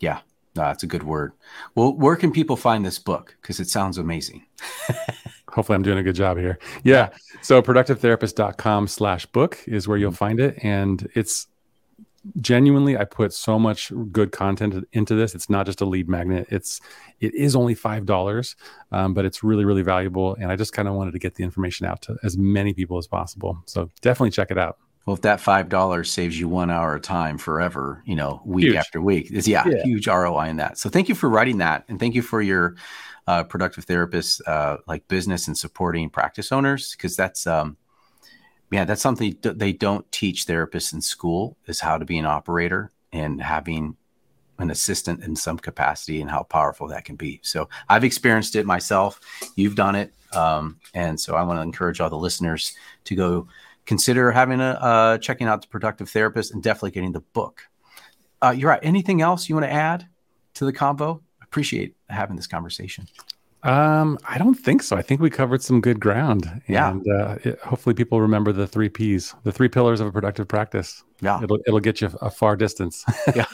Yeah, 0.00 0.20
no, 0.56 0.62
that's 0.62 0.82
a 0.82 0.86
good 0.86 1.02
word. 1.02 1.32
Well, 1.74 1.94
where 1.94 2.16
can 2.16 2.32
people 2.32 2.56
find 2.56 2.84
this 2.84 2.98
book? 2.98 3.36
Because 3.40 3.60
it 3.60 3.68
sounds 3.68 3.98
amazing. 3.98 4.44
Hopefully, 5.50 5.76
I'm 5.76 5.82
doing 5.82 5.98
a 5.98 6.02
good 6.02 6.16
job 6.16 6.38
here. 6.38 6.58
Yeah. 6.84 7.10
So, 7.42 7.60
productivetherapist.com 7.60 8.88
slash 8.88 9.26
book 9.26 9.58
is 9.66 9.86
where 9.86 9.98
you'll 9.98 10.10
mm-hmm. 10.10 10.16
find 10.16 10.40
it. 10.40 10.58
And 10.62 11.06
it's 11.14 11.48
genuinely 12.40 12.96
i 12.96 13.04
put 13.04 13.32
so 13.32 13.58
much 13.58 13.90
good 14.12 14.30
content 14.30 14.86
into 14.92 15.16
this 15.16 15.34
it's 15.34 15.50
not 15.50 15.66
just 15.66 15.80
a 15.80 15.84
lead 15.84 16.08
magnet 16.08 16.46
it's 16.50 16.80
it 17.18 17.34
is 17.34 17.56
only 17.56 17.74
five 17.74 18.06
dollars 18.06 18.54
um, 18.92 19.12
but 19.12 19.24
it's 19.24 19.42
really 19.42 19.64
really 19.64 19.82
valuable 19.82 20.36
and 20.36 20.52
i 20.52 20.54
just 20.54 20.72
kind 20.72 20.86
of 20.86 20.94
wanted 20.94 21.10
to 21.10 21.18
get 21.18 21.34
the 21.34 21.42
information 21.42 21.84
out 21.84 22.00
to 22.00 22.16
as 22.22 22.38
many 22.38 22.72
people 22.72 22.96
as 22.96 23.08
possible 23.08 23.60
so 23.66 23.90
definitely 24.02 24.30
check 24.30 24.52
it 24.52 24.56
out 24.56 24.78
well, 25.06 25.14
if 25.14 25.22
that 25.22 25.40
five 25.40 25.68
dollars 25.68 26.12
saves 26.12 26.38
you 26.38 26.48
one 26.48 26.70
hour 26.70 26.94
of 26.94 27.02
time 27.02 27.38
forever, 27.38 28.02
you 28.06 28.14
know, 28.14 28.40
week 28.44 28.66
huge. 28.66 28.76
after 28.76 29.00
week, 29.00 29.30
is 29.32 29.48
yeah, 29.48 29.66
yeah, 29.66 29.82
huge 29.82 30.06
ROI 30.06 30.48
in 30.48 30.56
that. 30.56 30.78
So 30.78 30.88
thank 30.88 31.08
you 31.08 31.14
for 31.14 31.28
writing 31.28 31.58
that, 31.58 31.84
and 31.88 31.98
thank 31.98 32.14
you 32.14 32.22
for 32.22 32.40
your 32.40 32.76
uh, 33.26 33.44
productive 33.44 33.84
therapist 33.84 34.46
uh, 34.46 34.78
like 34.86 35.06
business 35.08 35.46
and 35.48 35.56
supporting 35.56 36.10
practice 36.10 36.52
owners 36.52 36.92
because 36.92 37.16
that's 37.16 37.46
um, 37.46 37.76
yeah, 38.70 38.84
that's 38.84 39.02
something 39.02 39.36
they 39.42 39.72
don't 39.72 40.10
teach 40.12 40.46
therapists 40.46 40.92
in 40.92 41.00
school 41.00 41.56
is 41.66 41.80
how 41.80 41.98
to 41.98 42.04
be 42.04 42.18
an 42.18 42.26
operator 42.26 42.90
and 43.12 43.42
having 43.42 43.96
an 44.58 44.70
assistant 44.70 45.22
in 45.24 45.36
some 45.36 45.58
capacity 45.58 46.20
and 46.20 46.30
how 46.30 46.42
powerful 46.44 46.88
that 46.88 47.04
can 47.04 47.16
be. 47.16 47.40
So 47.42 47.68
I've 47.88 48.04
experienced 48.04 48.56
it 48.56 48.64
myself. 48.64 49.20
You've 49.56 49.74
done 49.74 49.94
it, 49.94 50.14
um, 50.32 50.78
and 50.94 51.18
so 51.18 51.34
I 51.34 51.42
want 51.42 51.58
to 51.58 51.62
encourage 51.62 52.00
all 52.00 52.08
the 52.08 52.16
listeners 52.16 52.74
to 53.04 53.14
go 53.14 53.48
consider 53.86 54.30
having 54.30 54.60
a 54.60 54.70
uh, 54.70 55.18
checking 55.18 55.46
out 55.46 55.62
the 55.62 55.68
productive 55.68 56.08
therapist 56.08 56.52
and 56.52 56.62
definitely 56.62 56.92
getting 56.92 57.12
the 57.12 57.20
book. 57.20 57.62
Uh, 58.42 58.50
you're 58.50 58.70
right. 58.70 58.80
Anything 58.82 59.20
else 59.20 59.48
you 59.48 59.54
want 59.54 59.66
to 59.66 59.72
add 59.72 60.06
to 60.54 60.64
the 60.64 60.72
combo? 60.72 61.22
Appreciate 61.42 61.94
having 62.08 62.36
this 62.36 62.46
conversation. 62.46 63.06
Um, 63.64 64.18
I 64.28 64.38
don't 64.38 64.54
think 64.54 64.82
so. 64.82 64.96
I 64.96 65.02
think 65.02 65.20
we 65.20 65.30
covered 65.30 65.62
some 65.62 65.80
good 65.80 66.00
ground. 66.00 66.62
Yeah. 66.66 66.90
And 66.90 67.06
uh, 67.08 67.38
it, 67.44 67.60
hopefully 67.60 67.94
people 67.94 68.20
remember 68.20 68.52
the 68.52 68.66
three 68.66 68.88
P's, 68.88 69.34
the 69.44 69.52
three 69.52 69.68
pillars 69.68 70.00
of 70.00 70.08
a 70.08 70.12
productive 70.12 70.48
practice. 70.48 71.04
Yeah. 71.20 71.40
It'll, 71.40 71.60
it'll 71.66 71.78
get 71.78 72.00
you 72.00 72.10
a 72.20 72.30
far 72.30 72.56
distance. 72.56 73.04
yeah. 73.36 73.44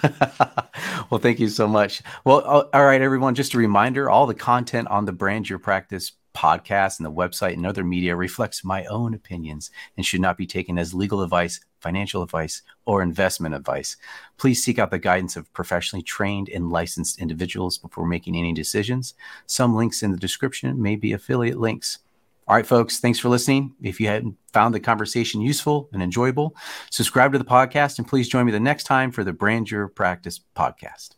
well, 1.11 1.21
thank 1.21 1.38
you 1.38 1.51
so 1.51 1.69
much. 1.69 2.03
Well, 2.25 2.41
all 2.73 2.85
right, 2.85 3.03
everyone. 3.03 3.35
Just 3.35 3.53
a 3.53 3.59
reminder 3.59 4.09
all 4.09 4.27
the 4.27 4.35
content 4.35 4.88
on 4.88 5.05
the 5.05 5.12
Brand 5.12 5.51
Your 5.51 5.59
Practice 5.59 6.12
podcast 6.38 6.98
and 6.98 7.07
the 7.07 7.12
website 7.12 7.55
and 7.55 7.66
other 7.66 7.83
media 7.83 8.14
reflects 8.14 8.64
my 8.64 8.85
own 8.85 9.12
opinions 9.12 9.72
and 9.96 10.07
should 10.07 10.20
not 10.20 10.37
be 10.37 10.46
taken 10.46 10.79
as 10.79 10.94
legal 10.94 11.22
advice, 11.22 11.59
financial 11.81 12.22
advice, 12.22 12.62
or 12.85 13.03
investment 13.03 13.57
advice. 13.57 13.96
Please 14.37 14.62
seek 14.62 14.79
out 14.79 14.92
the 14.92 15.01
guidance 15.01 15.37
of 15.37 15.53
professionally 15.53 16.03
trained 16.03 16.48
and 16.48 16.70
licensed 16.70 17.20
individuals 17.20 17.77
before 17.77 18.07
making 18.07 18.37
any 18.37 18.53
decisions. 18.53 19.14
Some 19.46 19.74
links 19.74 20.05
in 20.05 20.12
the 20.12 20.16
description 20.16 20.81
may 20.81 20.94
be 20.94 21.12
affiliate 21.12 21.59
links. 21.59 21.98
All 22.46 22.55
right, 22.55 22.66
folks, 22.66 23.01
thanks 23.01 23.18
for 23.18 23.29
listening. 23.29 23.74
If 23.83 24.01
you 24.01 24.07
hadn't 24.07 24.37
found 24.53 24.74
the 24.74 24.81
conversation 24.81 25.40
useful 25.40 25.90
and 25.92 26.03
enjoyable, 26.03 26.57
subscribe 26.90 27.33
to 27.33 27.38
the 27.38 27.44
podcast 27.44 27.98
and 27.98 28.07
please 28.07 28.29
join 28.29 28.46
me 28.46 28.53
the 28.53 28.61
next 28.61 28.85
time 28.85 29.11
for 29.11 29.24
the 29.24 29.35
Brand 29.35 29.70
Your 29.70 29.88
Practice 29.88 30.40
podcast. 30.57 31.18